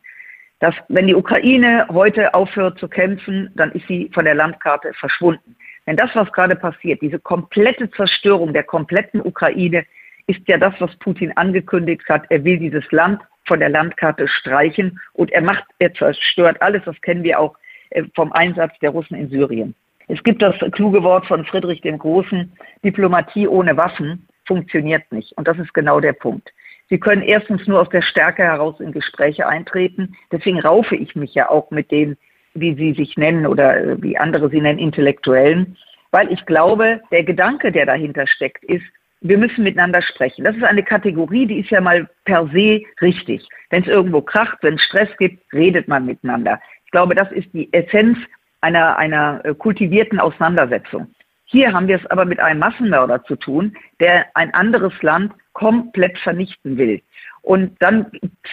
Das, 0.60 0.73
wenn 0.88 1.08
die 1.08 1.15
Ukraine 1.15 1.86
heute 1.91 2.34
aufhört 2.34 2.79
zu 2.79 2.88
kämpfen, 2.88 3.51
dann 3.56 3.71
ist 3.73 3.86
sie 3.88 4.10
von 4.13 4.23
der 4.23 4.34
Landkarte 4.34 4.93
verschwunden. 4.93 5.56
Denn 5.86 5.97
das, 5.97 6.10
was 6.13 6.32
gerade 6.32 6.56
passiert, 6.56 7.01
diese 7.01 7.19
komplette 7.19 7.91
Zerstörung 7.91 8.53
der 8.53 8.63
kompletten 8.63 9.19
Ukraine, 9.21 9.86
ist 10.27 10.41
ja 10.47 10.57
das, 10.57 10.73
was 10.79 10.95
Putin 10.97 11.31
angekündigt 11.36 12.07
hat. 12.09 12.25
Er 12.29 12.43
will 12.43 12.57
dieses 12.57 12.89
Land 12.91 13.21
von 13.45 13.59
der 13.59 13.69
Landkarte 13.69 14.27
streichen 14.27 14.99
und 15.13 15.31
er 15.31 15.41
macht, 15.41 15.65
er 15.79 15.93
zerstört 15.93 16.62
alles. 16.62 16.83
Das 16.86 16.99
kennen 17.01 17.23
wir 17.23 17.39
auch 17.39 17.55
äh, 17.89 18.03
vom 18.15 18.31
Einsatz 18.33 18.77
der 18.79 18.91
Russen 18.91 19.15
in 19.15 19.29
Syrien. 19.29 19.75
Es 20.07 20.21
gibt 20.23 20.41
das 20.41 20.55
kluge 20.71 21.03
Wort 21.03 21.25
von 21.25 21.45
Friedrich 21.45 21.81
dem 21.81 21.97
Großen, 21.97 22.51
Diplomatie 22.83 23.47
ohne 23.47 23.77
Waffen 23.77 24.27
funktioniert 24.45 25.09
nicht. 25.12 25.31
Und 25.38 25.47
das 25.47 25.57
ist 25.57 25.73
genau 25.73 25.99
der 25.99 26.13
Punkt. 26.13 26.51
Sie 26.89 26.99
können 26.99 27.21
erstens 27.21 27.65
nur 27.67 27.81
aus 27.81 27.89
der 27.89 28.01
Stärke 28.01 28.43
heraus 28.43 28.79
in 28.79 28.91
Gespräche 28.91 29.47
eintreten. 29.47 30.15
Deswegen 30.31 30.59
raufe 30.59 30.95
ich 30.95 31.15
mich 31.15 31.33
ja 31.33 31.49
auch 31.49 31.71
mit 31.71 31.91
den, 31.91 32.17
wie 32.53 32.75
Sie 32.75 32.93
sich 32.93 33.17
nennen 33.17 33.47
oder 33.47 33.77
äh, 33.77 34.01
wie 34.01 34.17
andere 34.17 34.49
sie 34.49 34.62
nennen, 34.62 34.79
Intellektuellen, 34.79 35.77
weil 36.12 36.31
ich 36.31 36.45
glaube, 36.45 37.01
der 37.12 37.23
Gedanke, 37.23 37.71
der 37.71 37.86
dahinter 37.86 38.27
steckt, 38.27 38.63
ist, 38.65 38.86
wir 39.23 39.38
müssen 39.38 39.63
miteinander 39.63 40.01
sprechen. 40.01 40.43
Das 40.43 40.55
ist 40.55 40.63
eine 40.63 40.83
Kategorie, 40.83 41.45
die 41.47 41.59
ist 41.62 41.69
ja 41.69 41.81
mal 41.81 42.07
per 42.25 42.47
se 42.53 42.81
richtig. 43.01 43.47
Wenn 43.69 43.81
es 43.83 43.88
irgendwo 43.88 44.21
kracht, 44.21 44.57
wenn 44.62 44.75
es 44.75 44.81
Stress 44.83 45.09
gibt, 45.17 45.41
redet 45.53 45.88
man 45.88 46.05
miteinander. 46.05 46.59
Ich 46.86 46.91
glaube, 46.91 47.15
das 47.15 47.31
ist 47.31 47.47
die 47.53 47.71
Essenz 47.73 48.17
einer, 48.62 48.97
einer 48.97 49.41
äh, 49.43 49.55
kultivierten 49.55 50.19
Auseinandersetzung. 50.19 51.07
Hier 51.45 51.71
haben 51.71 51.88
wir 51.88 51.97
es 51.97 52.05
aber 52.07 52.25
mit 52.25 52.39
einem 52.39 52.59
Massenmörder 52.59 53.23
zu 53.23 53.36
tun, 53.36 53.75
der 53.99 54.25
ein 54.36 54.53
anderes 54.53 54.93
Land 55.01 55.33
komplett 55.53 56.17
vernichten 56.19 56.77
will. 56.77 57.01
Und 57.41 57.75
dann 57.81 58.07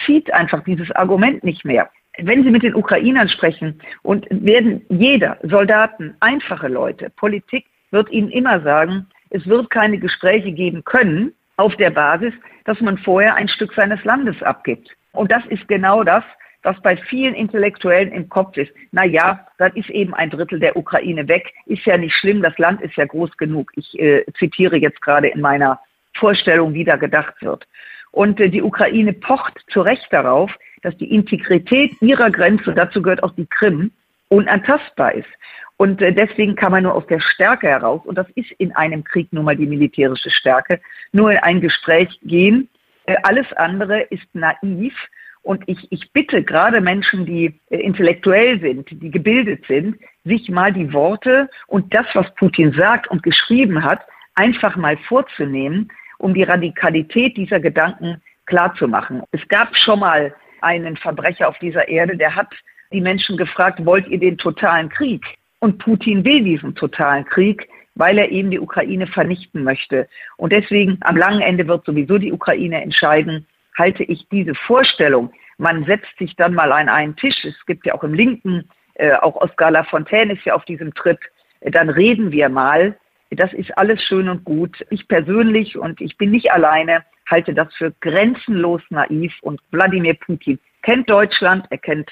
zieht 0.05 0.33
einfach 0.33 0.63
dieses 0.63 0.91
Argument 0.91 1.43
nicht 1.43 1.65
mehr. 1.65 1.89
Wenn 2.17 2.43
Sie 2.43 2.51
mit 2.51 2.63
den 2.63 2.75
Ukrainern 2.75 3.29
sprechen 3.29 3.81
und 4.03 4.27
werden 4.29 4.85
jeder, 4.89 5.37
Soldaten, 5.43 6.15
einfache 6.19 6.67
Leute, 6.67 7.09
Politik 7.09 7.65
wird 7.91 8.11
Ihnen 8.11 8.29
immer 8.29 8.61
sagen, 8.61 9.07
es 9.31 9.47
wird 9.47 9.69
keine 9.69 9.97
Gespräche 9.97 10.51
geben 10.51 10.83
können 10.83 11.33
auf 11.57 11.75
der 11.77 11.89
Basis, 11.89 12.33
dass 12.65 12.79
man 12.81 12.97
vorher 12.97 13.35
ein 13.35 13.47
Stück 13.47 13.73
seines 13.73 14.03
Landes 14.03 14.41
abgibt. 14.43 14.89
Und 15.13 15.31
das 15.31 15.45
ist 15.47 15.67
genau 15.67 16.03
das, 16.03 16.23
was 16.63 16.79
bei 16.81 16.95
vielen 16.95 17.33
Intellektuellen 17.33 18.11
im 18.11 18.29
Kopf 18.29 18.55
ist. 18.57 18.71
Na 18.91 19.03
ja, 19.03 19.47
dann 19.57 19.73
ist 19.73 19.89
eben 19.89 20.13
ein 20.13 20.29
Drittel 20.29 20.59
der 20.59 20.77
Ukraine 20.77 21.27
weg. 21.27 21.53
Ist 21.65 21.85
ja 21.85 21.97
nicht 21.97 22.15
schlimm, 22.15 22.41
das 22.41 22.57
Land 22.57 22.81
ist 22.81 22.95
ja 22.95 23.05
groß 23.05 23.35
genug. 23.37 23.71
Ich 23.75 23.97
äh, 23.99 24.23
zitiere 24.37 24.77
jetzt 24.77 25.01
gerade 25.01 25.29
in 25.29 25.41
meiner 25.41 25.79
Vorstellung, 26.13 26.73
wie 26.73 26.83
da 26.83 26.97
gedacht 26.97 27.35
wird. 27.41 27.67
Und 28.11 28.39
äh, 28.39 28.49
die 28.49 28.61
Ukraine 28.61 29.13
pocht 29.13 29.59
zu 29.69 29.81
Recht 29.81 30.07
darauf, 30.11 30.51
dass 30.83 30.95
die 30.97 31.13
Integrität 31.13 31.99
ihrer 32.01 32.29
Grenze, 32.29 32.73
dazu 32.73 33.01
gehört 33.01 33.23
auch 33.23 33.33
die 33.35 33.47
Krim, 33.47 33.91
unantastbar 34.31 35.13
ist. 35.13 35.29
Und 35.77 36.01
äh, 36.01 36.13
deswegen 36.13 36.55
kann 36.55 36.71
man 36.71 36.83
nur 36.83 36.95
aus 36.95 37.05
der 37.07 37.19
Stärke 37.19 37.67
heraus, 37.67 38.01
und 38.05 38.17
das 38.17 38.29
ist 38.35 38.51
in 38.53 38.73
einem 38.75 39.03
Krieg 39.03 39.27
nun 39.31 39.45
mal 39.45 39.55
die 39.55 39.65
militärische 39.65 40.29
Stärke, 40.29 40.79
nur 41.11 41.31
in 41.31 41.37
ein 41.39 41.59
Gespräch 41.59 42.19
gehen. 42.23 42.69
Äh, 43.05 43.15
alles 43.23 43.51
andere 43.53 44.01
ist 44.03 44.27
naiv 44.33 44.93
und 45.43 45.63
ich, 45.67 45.91
ich 45.91 46.13
bitte 46.13 46.43
gerade 46.43 46.79
Menschen, 46.81 47.25
die 47.25 47.59
äh, 47.69 47.77
intellektuell 47.77 48.59
sind, 48.61 48.87
die 48.91 49.11
gebildet 49.11 49.65
sind, 49.67 49.97
sich 50.23 50.49
mal 50.49 50.71
die 50.71 50.93
Worte 50.93 51.49
und 51.67 51.93
das, 51.93 52.05
was 52.13 52.33
Putin 52.35 52.71
sagt 52.73 53.07
und 53.09 53.23
geschrieben 53.23 53.83
hat, 53.83 54.01
einfach 54.35 54.75
mal 54.77 54.97
vorzunehmen, 55.09 55.91
um 56.19 56.33
die 56.33 56.43
Radikalität 56.43 57.35
dieser 57.35 57.59
Gedanken 57.59 58.21
klarzumachen. 58.45 59.23
Es 59.31 59.45
gab 59.49 59.75
schon 59.75 59.99
mal 59.99 60.33
einen 60.61 60.95
Verbrecher 60.95 61.49
auf 61.49 61.57
dieser 61.57 61.87
Erde, 61.87 62.15
der 62.15 62.35
hat 62.35 62.53
die 62.91 63.01
Menschen 63.01 63.37
gefragt, 63.37 63.85
wollt 63.85 64.07
ihr 64.07 64.19
den 64.19 64.37
totalen 64.37 64.89
Krieg? 64.89 65.23
Und 65.59 65.77
Putin 65.77 66.25
will 66.25 66.43
diesen 66.43 66.75
totalen 66.75 67.25
Krieg, 67.25 67.67
weil 67.95 68.17
er 68.17 68.29
eben 68.29 68.51
die 68.51 68.59
Ukraine 68.59 69.07
vernichten 69.07 69.63
möchte. 69.63 70.07
Und 70.37 70.51
deswegen 70.51 70.97
am 71.01 71.17
langen 71.17 71.41
Ende 71.41 71.67
wird 71.67 71.85
sowieso 71.85 72.17
die 72.17 72.31
Ukraine 72.31 72.81
entscheiden, 72.81 73.45
halte 73.77 74.03
ich 74.03 74.27
diese 74.29 74.55
Vorstellung, 74.55 75.31
man 75.57 75.85
setzt 75.85 76.17
sich 76.17 76.35
dann 76.35 76.55
mal 76.55 76.71
an 76.71 76.89
einen 76.89 77.15
Tisch, 77.15 77.45
es 77.45 77.65
gibt 77.67 77.85
ja 77.85 77.93
auch 77.93 78.03
im 78.03 78.15
Linken, 78.15 78.67
äh, 78.95 79.13
auch 79.13 79.35
Oskar 79.35 79.69
Lafontaine 79.69 80.33
ist 80.33 80.43
ja 80.43 80.55
auf 80.55 80.65
diesem 80.65 80.91
Trip, 80.95 81.19
äh, 81.59 81.69
dann 81.69 81.89
reden 81.89 82.31
wir 82.31 82.49
mal. 82.49 82.97
Das 83.29 83.53
ist 83.53 83.77
alles 83.77 84.01
schön 84.03 84.27
und 84.27 84.43
gut. 84.43 84.83
Ich 84.89 85.07
persönlich, 85.07 85.77
und 85.77 86.01
ich 86.01 86.17
bin 86.17 86.31
nicht 86.31 86.51
alleine, 86.51 87.05
halte 87.29 87.53
das 87.53 87.73
für 87.75 87.93
grenzenlos 88.01 88.81
naiv. 88.89 89.33
Und 89.41 89.61
Wladimir 89.71 90.15
Putin 90.15 90.59
kennt 90.81 91.09
Deutschland, 91.09 91.65
er 91.69 91.77
kennt, 91.77 92.11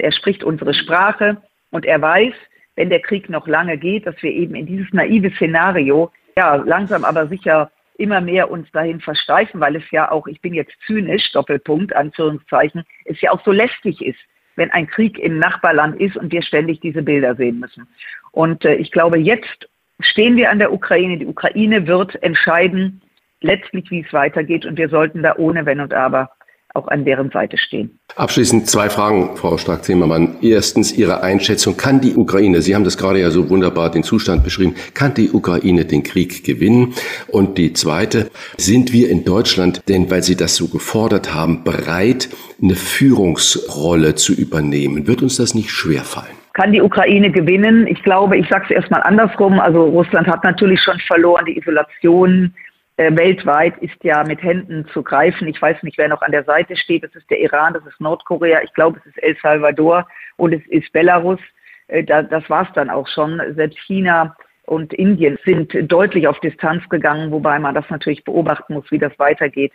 er 0.00 0.12
spricht 0.12 0.44
unsere 0.44 0.74
Sprache 0.74 1.38
und 1.70 1.86
er 1.86 2.00
weiß, 2.00 2.34
wenn 2.76 2.90
der 2.90 3.00
Krieg 3.00 3.28
noch 3.28 3.46
lange 3.46 3.76
geht, 3.76 4.06
dass 4.06 4.20
wir 4.22 4.30
eben 4.30 4.54
in 4.54 4.66
dieses 4.66 4.92
naive 4.92 5.30
Szenario 5.36 6.10
ja 6.36 6.54
langsam 6.54 7.04
aber 7.04 7.26
sicher 7.26 7.70
immer 7.98 8.20
mehr 8.20 8.50
uns 8.50 8.70
dahin 8.72 9.00
versteifen, 9.00 9.60
weil 9.60 9.76
es 9.76 9.90
ja 9.90 10.10
auch, 10.10 10.26
ich 10.26 10.40
bin 10.40 10.54
jetzt 10.54 10.72
zynisch, 10.86 11.30
Doppelpunkt, 11.32 11.94
Anführungszeichen, 11.94 12.84
es 13.04 13.20
ja 13.20 13.30
auch 13.30 13.44
so 13.44 13.52
lästig 13.52 14.00
ist, 14.00 14.18
wenn 14.56 14.70
ein 14.70 14.86
Krieg 14.86 15.18
im 15.18 15.38
Nachbarland 15.38 16.00
ist 16.00 16.16
und 16.16 16.32
wir 16.32 16.42
ständig 16.42 16.80
diese 16.80 17.02
Bilder 17.02 17.34
sehen 17.34 17.60
müssen. 17.60 17.86
Und 18.32 18.64
äh, 18.64 18.76
ich 18.76 18.90
glaube, 18.90 19.18
jetzt 19.18 19.68
stehen 20.00 20.36
wir 20.36 20.50
an 20.50 20.58
der 20.58 20.72
Ukraine. 20.72 21.18
Die 21.18 21.26
Ukraine 21.26 21.86
wird 21.86 22.20
entscheiden, 22.22 23.02
letztlich, 23.42 23.90
wie 23.90 24.00
es 24.00 24.12
weitergeht. 24.12 24.66
Und 24.66 24.78
wir 24.78 24.88
sollten 24.88 25.22
da 25.22 25.36
ohne 25.36 25.66
Wenn 25.66 25.80
und 25.80 25.94
Aber 25.94 26.30
auch 26.74 26.88
an 26.88 27.04
deren 27.04 27.30
Seite 27.30 27.58
stehen. 27.58 27.98
Abschließend 28.16 28.66
zwei 28.68 28.88
Fragen, 28.90 29.36
Frau 29.36 29.58
Stark-Zimmermann. 29.58 30.36
Erstens 30.42 30.92
Ihre 30.92 31.22
Einschätzung. 31.22 31.76
Kann 31.76 32.00
die 32.00 32.14
Ukraine, 32.14 32.62
Sie 32.62 32.74
haben 32.74 32.84
das 32.84 32.96
gerade 32.96 33.20
ja 33.20 33.30
so 33.30 33.48
wunderbar 33.50 33.90
den 33.90 34.02
Zustand 34.02 34.44
beschrieben, 34.44 34.74
kann 34.94 35.14
die 35.14 35.30
Ukraine 35.30 35.84
den 35.84 36.02
Krieg 36.02 36.44
gewinnen? 36.44 36.94
Und 37.28 37.58
die 37.58 37.72
zweite, 37.72 38.30
sind 38.56 38.92
wir 38.92 39.10
in 39.10 39.24
Deutschland 39.24 39.82
denn, 39.88 40.10
weil 40.10 40.22
Sie 40.22 40.36
das 40.36 40.56
so 40.56 40.68
gefordert 40.68 41.34
haben, 41.34 41.64
bereit, 41.64 42.28
eine 42.62 42.74
Führungsrolle 42.74 44.14
zu 44.14 44.32
übernehmen? 44.32 45.06
Wird 45.06 45.22
uns 45.22 45.36
das 45.36 45.54
nicht 45.54 45.70
schwerfallen? 45.70 46.40
Kann 46.52 46.72
die 46.72 46.82
Ukraine 46.82 47.30
gewinnen? 47.30 47.86
Ich 47.86 48.02
glaube, 48.02 48.36
ich 48.36 48.48
sage 48.48 48.64
es 48.68 48.70
erstmal 48.72 49.02
andersrum. 49.02 49.60
Also 49.60 49.84
Russland 49.84 50.26
hat 50.26 50.44
natürlich 50.44 50.80
schon 50.82 50.98
verloren, 51.06 51.44
die 51.46 51.56
Isolation 51.56 52.54
äh, 53.00 53.16
weltweit 53.16 53.78
ist 53.78 53.96
ja 54.04 54.22
mit 54.24 54.42
Händen 54.42 54.86
zu 54.92 55.02
greifen. 55.02 55.48
Ich 55.48 55.60
weiß 55.60 55.82
nicht, 55.82 55.96
wer 55.96 56.08
noch 56.08 56.20
an 56.20 56.32
der 56.32 56.44
Seite 56.44 56.76
steht. 56.76 57.02
Das 57.02 57.14
ist 57.14 57.30
der 57.30 57.40
Iran, 57.40 57.72
das 57.72 57.86
ist 57.86 57.98
Nordkorea, 57.98 58.60
ich 58.62 58.74
glaube, 58.74 58.98
es 58.98 59.06
ist 59.06 59.22
El 59.22 59.36
Salvador 59.40 60.06
und 60.36 60.52
es 60.52 60.60
ist 60.66 60.92
Belarus. 60.92 61.40
Äh, 61.88 62.04
da, 62.04 62.22
das 62.22 62.48
war 62.50 62.64
es 62.64 62.72
dann 62.74 62.90
auch 62.90 63.08
schon. 63.08 63.40
Selbst 63.54 63.78
China 63.86 64.36
und 64.66 64.92
Indien 64.92 65.38
sind 65.46 65.74
deutlich 65.90 66.28
auf 66.28 66.38
Distanz 66.40 66.86
gegangen, 66.90 67.30
wobei 67.30 67.58
man 67.58 67.74
das 67.74 67.88
natürlich 67.88 68.22
beobachten 68.22 68.74
muss, 68.74 68.90
wie 68.90 68.98
das 68.98 69.18
weitergeht. 69.18 69.72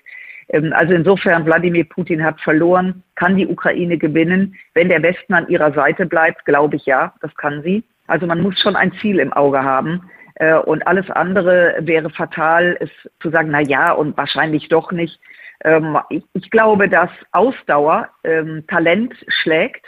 Ähm, 0.50 0.72
also 0.76 0.94
insofern, 0.94 1.48
Wladimir 1.48 1.86
Putin 1.86 2.24
hat 2.24 2.40
verloren, 2.42 3.02
kann 3.16 3.38
die 3.38 3.48
Ukraine 3.48 3.98
gewinnen. 3.98 4.56
Wenn 4.76 4.90
der 4.90 5.02
Westen 5.02 5.34
an 5.34 5.48
ihrer 5.48 5.74
Seite 5.74 6.06
bleibt, 6.06 6.46
glaube 6.46 6.76
ich 6.76 6.86
ja, 6.86 7.12
das 7.22 7.34
kann 7.34 7.64
sie. 7.64 7.84
Also 8.06 8.28
man 8.28 8.42
muss 8.42 8.60
schon 8.62 8.76
ein 8.76 8.92
Ziel 9.02 9.18
im 9.18 9.34
Auge 9.34 9.64
haben. 9.64 10.12
Äh, 10.36 10.56
und 10.56 10.86
alles 10.88 11.10
andere 11.10 11.76
wäre 11.80 12.10
fatal, 12.10 12.78
es 12.80 12.90
zu 13.22 13.30
sagen, 13.30 13.50
na 13.52 13.62
ja, 13.62 13.94
und 13.94 14.18
wahrscheinlich 14.18 14.68
doch 14.70 14.92
nicht. 14.92 15.20
Ähm, 15.64 15.98
ich, 16.10 16.24
ich, 16.34 16.52
glaube, 16.52 16.90
dass 16.90 17.10
Ausdauer 17.32 18.10
ähm, 18.24 18.66
Talent 18.68 19.14
schlägt. 19.28 19.86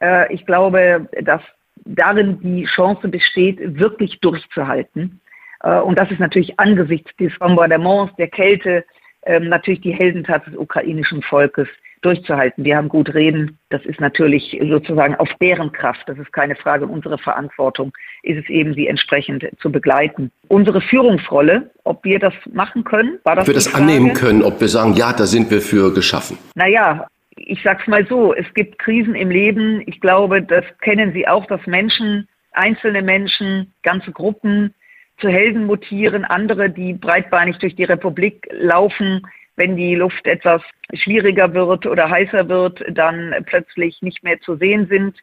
Äh, 0.00 0.32
ich 0.32 0.44
glaube, 0.46 1.08
dass 1.22 1.42
darin 1.84 2.40
die 2.40 2.64
Chance 2.64 3.08
besteht, 3.08 3.78
wirklich 3.78 4.20
durchzuhalten. 4.20 5.20
Äh, 5.62 5.78
und 5.78 5.98
das 5.98 6.10
ist 6.10 6.20
natürlich 6.20 6.58
angesichts 6.58 7.14
des 7.16 7.36
Bombardements, 7.38 8.14
der 8.16 8.28
Kälte, 8.28 8.84
ähm, 9.24 9.48
natürlich 9.48 9.80
die 9.80 9.94
Heldentat 9.94 10.46
des 10.46 10.56
ukrainischen 10.56 11.22
Volkes 11.22 11.68
durchzuhalten. 12.02 12.64
Wir 12.64 12.76
haben 12.76 12.88
gut 12.88 13.14
reden. 13.14 13.58
Das 13.70 13.84
ist 13.84 14.00
natürlich 14.00 14.58
sozusagen 14.68 15.14
auf 15.16 15.28
deren 15.40 15.72
Kraft. 15.72 16.02
Das 16.06 16.18
ist 16.18 16.32
keine 16.32 16.56
Frage. 16.56 16.86
Unsere 16.86 17.18
Verantwortung 17.18 17.92
ist 18.22 18.38
es 18.38 18.48
eben, 18.48 18.74
sie 18.74 18.86
entsprechend 18.86 19.46
zu 19.60 19.70
begleiten. 19.70 20.30
Unsere 20.48 20.80
Führungsrolle, 20.80 21.70
ob 21.84 22.04
wir 22.04 22.18
das 22.18 22.34
machen 22.52 22.84
können, 22.84 23.18
war 23.24 23.36
das. 23.36 23.44
Ob 23.44 23.48
wir 23.48 23.54
das 23.54 23.74
annehmen 23.74 24.14
können, 24.14 24.42
ob 24.42 24.60
wir 24.60 24.68
sagen, 24.68 24.94
ja, 24.94 25.12
da 25.12 25.26
sind 25.26 25.50
wir 25.50 25.60
für 25.60 25.92
geschaffen. 25.92 26.38
Naja, 26.54 27.06
ich 27.36 27.62
sag's 27.62 27.86
mal 27.86 28.06
so, 28.06 28.34
es 28.34 28.46
gibt 28.54 28.78
Krisen 28.78 29.14
im 29.14 29.30
Leben. 29.30 29.82
Ich 29.86 30.00
glaube, 30.00 30.42
das 30.42 30.64
kennen 30.80 31.12
Sie 31.12 31.26
auch, 31.26 31.46
dass 31.46 31.66
Menschen, 31.66 32.28
einzelne 32.52 33.02
Menschen, 33.02 33.72
ganze 33.82 34.12
Gruppen 34.12 34.74
zu 35.20 35.28
Helden 35.28 35.66
mutieren, 35.66 36.24
andere, 36.24 36.70
die 36.70 36.92
breitbeinig 36.92 37.58
durch 37.58 37.74
die 37.74 37.84
Republik 37.84 38.48
laufen, 38.52 39.26
wenn 39.58 39.76
die 39.76 39.96
Luft 39.96 40.26
etwas 40.26 40.62
schwieriger 40.94 41.52
wird 41.52 41.84
oder 41.84 42.08
heißer 42.08 42.48
wird, 42.48 42.82
dann 42.90 43.34
plötzlich 43.46 44.00
nicht 44.02 44.22
mehr 44.22 44.40
zu 44.40 44.56
sehen 44.56 44.86
sind. 44.88 45.16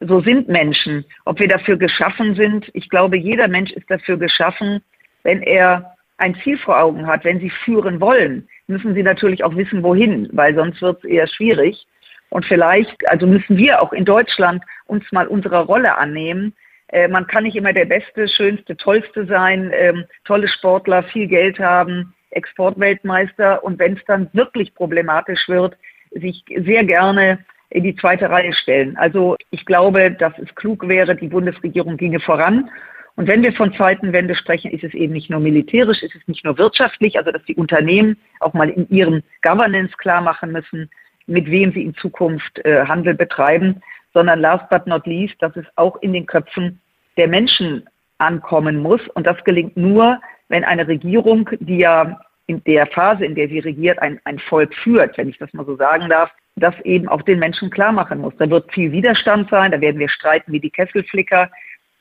So 0.00 0.20
sind 0.20 0.48
Menschen. 0.48 1.04
Ob 1.24 1.40
wir 1.40 1.48
dafür 1.48 1.76
geschaffen 1.76 2.36
sind, 2.36 2.70
ich 2.72 2.88
glaube, 2.88 3.18
jeder 3.18 3.48
Mensch 3.48 3.72
ist 3.72 3.90
dafür 3.90 4.16
geschaffen, 4.16 4.80
wenn 5.24 5.42
er 5.42 5.96
ein 6.18 6.36
Ziel 6.36 6.56
vor 6.58 6.80
Augen 6.80 7.06
hat, 7.06 7.24
wenn 7.24 7.40
sie 7.40 7.50
führen 7.50 8.00
wollen, 8.00 8.48
müssen 8.68 8.94
sie 8.94 9.02
natürlich 9.02 9.42
auch 9.42 9.56
wissen, 9.56 9.82
wohin, 9.82 10.28
weil 10.32 10.54
sonst 10.54 10.80
wird 10.80 11.02
es 11.02 11.10
eher 11.10 11.26
schwierig. 11.26 11.86
Und 12.28 12.46
vielleicht, 12.46 13.10
also 13.10 13.26
müssen 13.26 13.56
wir 13.56 13.82
auch 13.82 13.92
in 13.92 14.04
Deutschland 14.04 14.62
uns 14.86 15.10
mal 15.10 15.26
unserer 15.26 15.60
Rolle 15.60 15.98
annehmen. 15.98 16.54
Äh, 16.88 17.08
man 17.08 17.26
kann 17.26 17.42
nicht 17.42 17.56
immer 17.56 17.72
der 17.72 17.86
Beste, 17.86 18.28
Schönste, 18.28 18.76
Tollste 18.76 19.26
sein, 19.26 19.72
ähm, 19.74 20.04
tolle 20.24 20.46
Sportler, 20.46 21.02
viel 21.02 21.26
Geld 21.26 21.58
haben, 21.58 22.14
Exportweltmeister 22.30 23.62
und 23.64 23.78
wenn 23.78 23.94
es 23.94 24.04
dann 24.06 24.28
wirklich 24.32 24.74
problematisch 24.74 25.48
wird, 25.48 25.76
sich 26.10 26.44
sehr 26.64 26.84
gerne 26.84 27.38
in 27.70 27.84
die 27.84 27.94
zweite 27.96 28.28
Reihe 28.28 28.52
stellen. 28.52 28.96
Also 28.96 29.36
ich 29.50 29.64
glaube, 29.64 30.10
dass 30.10 30.36
es 30.38 30.52
klug 30.56 30.88
wäre, 30.88 31.14
die 31.14 31.28
Bundesregierung 31.28 31.96
ginge 31.96 32.20
voran. 32.20 32.68
Und 33.16 33.28
wenn 33.28 33.44
wir 33.44 33.52
von 33.52 33.72
Zeitenwende 33.74 34.34
sprechen, 34.34 34.70
ist 34.70 34.82
es 34.82 34.94
eben 34.94 35.12
nicht 35.12 35.30
nur 35.30 35.40
militärisch, 35.40 36.02
ist 36.02 36.14
es 36.14 36.26
nicht 36.26 36.44
nur 36.44 36.58
wirtschaftlich, 36.58 37.18
also 37.18 37.30
dass 37.30 37.44
die 37.44 37.54
Unternehmen 37.54 38.16
auch 38.40 38.54
mal 38.54 38.70
in 38.70 38.88
ihrem 38.88 39.22
Governance 39.42 39.96
klar 39.98 40.20
machen 40.20 40.52
müssen, 40.52 40.90
mit 41.26 41.48
wem 41.50 41.72
sie 41.72 41.82
in 41.82 41.94
Zukunft 41.94 42.64
äh, 42.64 42.86
Handel 42.86 43.14
betreiben, 43.14 43.82
sondern 44.14 44.40
last 44.40 44.68
but 44.70 44.86
not 44.86 45.06
least, 45.06 45.34
dass 45.40 45.54
es 45.56 45.66
auch 45.76 46.00
in 46.02 46.12
den 46.12 46.26
Köpfen 46.26 46.80
der 47.16 47.28
Menschen 47.28 47.88
ankommen 48.18 48.78
muss. 48.80 49.06
Und 49.14 49.26
das 49.26 49.42
gelingt 49.44 49.76
nur, 49.76 50.20
wenn 50.50 50.64
eine 50.64 50.86
Regierung, 50.86 51.48
die 51.60 51.78
ja 51.78 52.20
in 52.46 52.62
der 52.64 52.86
Phase, 52.86 53.24
in 53.24 53.36
der 53.36 53.48
sie 53.48 53.60
regiert, 53.60 54.00
ein, 54.00 54.20
ein 54.24 54.38
Volk 54.40 54.74
führt, 54.74 55.16
wenn 55.16 55.28
ich 55.28 55.38
das 55.38 55.52
mal 55.54 55.64
so 55.64 55.76
sagen 55.76 56.08
darf, 56.10 56.30
das 56.56 56.74
eben 56.80 57.08
auch 57.08 57.22
den 57.22 57.38
Menschen 57.38 57.70
klar 57.70 57.92
machen 57.92 58.20
muss. 58.20 58.34
Da 58.38 58.50
wird 58.50 58.72
viel 58.72 58.90
Widerstand 58.90 59.48
sein, 59.48 59.70
da 59.70 59.80
werden 59.80 60.00
wir 60.00 60.08
streiten 60.08 60.52
wie 60.52 60.60
die 60.60 60.70
Kesselflicker, 60.70 61.48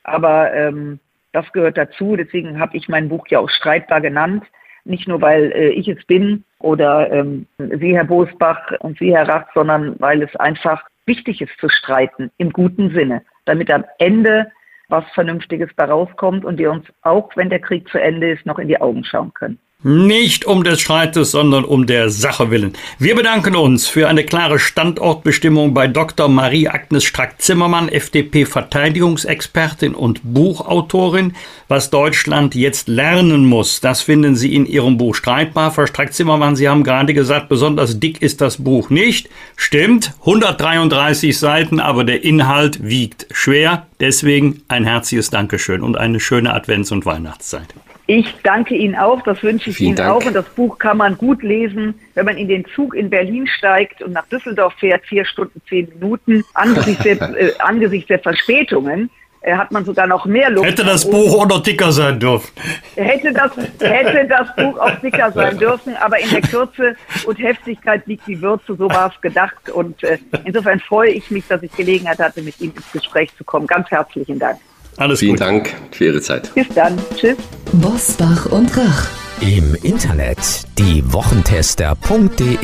aber 0.04 0.52
ähm, 0.54 1.00
das 1.32 1.52
gehört 1.54 1.78
dazu. 1.78 2.16
Deswegen 2.16 2.60
habe 2.60 2.76
ich 2.76 2.90
mein 2.90 3.10
Buch 3.10 3.28
ja 3.28 3.40
auch 3.40 3.50
streitbar 3.50 4.02
genannt. 4.02 4.44
Nicht 4.84 5.08
nur, 5.08 5.22
weil 5.22 5.52
äh, 5.52 5.70
ich 5.70 5.88
es 5.88 6.04
bin 6.06 6.44
oder 6.58 7.12
ähm, 7.12 7.46
Sie, 7.58 7.96
Herr 7.96 8.06
Bosbach 8.06 8.72
und 8.80 8.98
Sie, 8.98 9.16
Herr 9.16 9.28
Rath, 9.28 9.50
sondern 9.54 10.00
weil 10.00 10.24
es 10.24 10.36
einfach 10.38 10.84
wichtig 11.06 11.42
ist 11.42 11.56
zu 11.60 11.70
streiten 11.70 12.32
im 12.38 12.52
guten 12.52 12.92
Sinne, 12.92 13.22
damit 13.46 13.70
am 13.70 13.86
Ende 14.00 14.52
was 14.90 15.06
Vernünftiges 15.14 15.70
da 15.78 15.86
rauskommt 15.86 16.44
und 16.44 16.58
wir 16.58 16.72
uns 16.72 16.86
auch, 17.02 17.36
wenn 17.36 17.50
der 17.50 17.60
Krieg 17.60 17.88
zu 17.90 18.00
Ende 18.00 18.32
ist, 18.32 18.46
noch 18.46 18.60
in 18.60 18.68
die 18.68 18.82
Augen 18.82 19.04
schauen 19.04 19.34
können. 19.34 19.60
Nicht 19.82 20.44
um 20.44 20.66
des 20.66 20.82
Streites, 20.82 21.32
sondern 21.32 21.64
um 21.64 21.88
der 21.88 22.10
Sache 22.10 22.52
willen. 22.52 22.74
Wir 22.98 23.16
bedanken 23.16 23.56
uns 23.56 23.88
für 23.88 24.10
eine 24.10 24.26
klare 24.26 24.60
Standortbestimmung 24.60 25.74
bei 25.74 25.88
Dr. 25.88 26.28
Marie-Agnes 26.28 27.06
Strack-Zimmermann, 27.06 27.88
FDP-Verteidigungsexpertin 27.88 29.96
und 29.96 30.20
Buchautorin. 30.22 31.32
Was 31.70 31.92
Deutschland 31.92 32.56
jetzt 32.56 32.90
lernen 32.90 33.46
muss, 33.46 33.80
das 33.80 34.02
finden 34.02 34.36
Sie 34.36 34.54
in 34.54 34.66
Ihrem 34.66 34.98
Buch 34.98 35.16
streitbar. 35.16 35.72
Frau 35.72 35.86
Strack-Zimmermann, 35.86 36.58
Sie 36.58 36.68
haben 36.68 36.84
gerade 36.84 37.14
gesagt, 37.14 37.48
besonders 37.48 38.02
dick 38.02 38.22
ist 38.22 38.42
das 38.42 38.58
Buch 38.58 38.90
nicht. 38.90 39.30
Stimmt, 39.56 40.12
133 40.20 41.40
Seiten, 41.40 41.80
aber 41.80 42.04
der 42.04 42.26
Inhalt 42.26 42.86
wiegt 42.86 43.28
schwer. 43.32 43.88
Deswegen 44.02 44.62
ein 44.68 44.84
herzliches 44.84 45.30
Dankeschön 45.30 45.84
und 45.84 45.96
eine 45.96 46.20
schöne 46.20 46.54
Advents- 46.54 46.92
und 46.92 47.06
Weihnachtszeit. 47.06 47.74
Ich 48.10 48.34
danke 48.42 48.74
Ihnen 48.74 48.96
auch, 48.96 49.22
das 49.22 49.44
wünsche 49.44 49.70
ich 49.70 49.78
Vielen 49.78 49.90
Ihnen 49.90 49.98
Dank. 49.98 50.10
auch. 50.10 50.26
Und 50.26 50.34
das 50.34 50.50
Buch 50.50 50.80
kann 50.80 50.98
man 50.98 51.16
gut 51.16 51.44
lesen, 51.44 51.94
wenn 52.16 52.26
man 52.26 52.38
in 52.38 52.48
den 52.48 52.66
Zug 52.74 52.96
in 52.96 53.08
Berlin 53.12 53.46
steigt 53.46 54.02
und 54.02 54.14
nach 54.14 54.26
Düsseldorf 54.30 54.74
fährt, 54.80 55.06
vier 55.06 55.26
Stunden, 55.26 55.62
zehn 55.70 55.88
Minuten. 55.90 56.44
Angesichts 56.56 57.04
der, 57.04 57.22
äh, 57.40 57.54
angesichts 57.60 58.08
der 58.08 58.18
Verspätungen 58.18 59.12
äh, 59.42 59.54
hat 59.54 59.72
man 59.72 59.86
sogar 59.86 60.08
noch 60.08 60.26
mehr 60.26 60.50
Luft. 60.50 60.66
Hätte 60.66 60.86
das 60.86 61.08
Buch 61.08 61.40
auch 61.40 61.48
noch 61.48 61.62
dicker 61.62 61.92
sein 61.92 62.20
dürfen. 62.20 62.50
Hätte 62.96 63.32
das, 63.32 63.52
hätte 63.80 64.28
das 64.28 64.56
Buch 64.56 64.80
auch 64.80 64.96
dicker 65.02 65.32
sein 65.36 65.60
dürfen, 65.60 65.96
aber 65.98 66.18
in 66.18 66.32
der 66.32 66.42
Kürze 66.42 66.96
und 67.28 67.38
Heftigkeit 67.38 68.08
liegt 68.08 68.26
die 68.26 68.42
Würze, 68.42 68.74
so 68.76 68.90
war 68.90 69.14
es 69.14 69.22
gedacht. 69.22 69.70
Und 69.70 70.04
äh, 70.04 70.18
insofern 70.46 70.80
freue 70.80 71.12
ich 71.12 71.30
mich, 71.30 71.48
dass 71.48 71.62
ich 71.62 71.72
Gelegenheit 71.74 72.18
hatte, 72.18 72.42
mit 72.42 72.60
Ihnen 72.60 72.74
ins 72.76 72.92
Gespräch 72.92 73.30
zu 73.38 73.44
kommen. 73.44 73.68
Ganz 73.68 73.92
herzlichen 73.92 74.40
Dank. 74.40 74.58
Alles 75.00 75.20
Vielen 75.20 75.32
gut. 75.32 75.42
Dank 75.42 75.74
für 75.92 76.06
Ihre 76.06 76.22
Zeit. 76.22 76.54
Bis 76.54 76.68
dann. 76.76 76.98
Tschüss. 77.16 77.38
Bosbach 77.72 78.48
und 78.48 78.76
Rach. 78.78 79.08
Im 79.42 79.74
Internet 79.84 80.38
diewochentester.de 80.78 82.58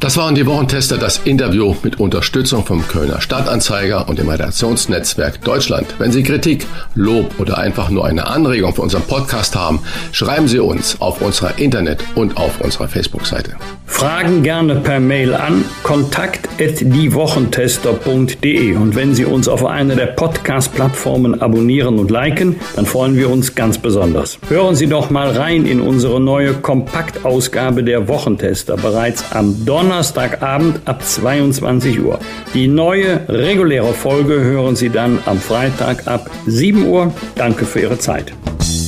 Das 0.00 0.18
waren 0.18 0.34
die 0.34 0.44
Wochentester, 0.44 0.98
das 0.98 1.16
Interview 1.24 1.74
mit 1.82 1.98
Unterstützung 1.98 2.66
vom 2.66 2.86
Kölner 2.86 3.22
Stadtanzeiger 3.22 4.06
und 4.06 4.18
dem 4.18 4.28
Redaktionsnetzwerk 4.28 5.42
Deutschland. 5.42 5.86
Wenn 5.98 6.12
Sie 6.12 6.22
Kritik, 6.22 6.66
Lob 6.94 7.40
oder 7.40 7.56
einfach 7.56 7.88
nur 7.88 8.04
eine 8.04 8.26
Anregung 8.26 8.74
für 8.74 8.82
unseren 8.82 9.04
Podcast 9.04 9.56
haben, 9.56 9.80
schreiben 10.12 10.46
Sie 10.46 10.58
uns 10.58 11.00
auf 11.00 11.22
unserer 11.22 11.58
Internet- 11.58 12.04
und 12.14 12.36
auf 12.36 12.60
unserer 12.60 12.88
Facebook-Seite. 12.88 13.56
Fragen 13.90 14.42
gerne 14.42 14.76
per 14.76 14.98
Mail 14.98 15.34
an 15.34 15.62
kontakt@diewochentester.de 15.82 18.76
und 18.76 18.94
wenn 18.94 19.14
Sie 19.14 19.26
uns 19.26 19.48
auf 19.48 19.66
einer 19.66 19.94
der 19.94 20.06
Podcast-Plattformen 20.06 21.42
abonnieren 21.42 21.98
und 21.98 22.10
liken, 22.10 22.56
dann 22.76 22.86
freuen 22.86 23.14
wir 23.16 23.28
uns 23.28 23.54
ganz 23.54 23.76
besonders. 23.76 24.38
Hören 24.48 24.74
Sie 24.74 24.86
doch 24.86 25.10
mal 25.10 25.32
rein 25.32 25.66
in 25.66 25.82
unsere 25.82 26.18
neue 26.18 26.54
Kompaktausgabe 26.54 27.84
der 27.84 28.08
Wochentester 28.08 28.76
bereits 28.76 29.22
am 29.32 29.66
Donnerstagabend 29.66 30.80
ab 30.86 31.04
22 31.04 32.00
Uhr. 32.00 32.18
Die 32.54 32.68
neue 32.68 33.20
reguläre 33.28 33.92
Folge 33.92 34.40
hören 34.40 34.76
Sie 34.76 34.88
dann 34.88 35.18
am 35.26 35.38
Freitag 35.38 36.06
ab 36.06 36.30
7 36.46 36.86
Uhr. 36.86 37.12
Danke 37.34 37.66
für 37.66 37.80
Ihre 37.80 37.98
Zeit. 37.98 38.32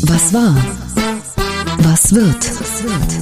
Was 0.06 0.32
war? 0.32 0.56
Was 1.82 2.14
wird? 2.14 3.21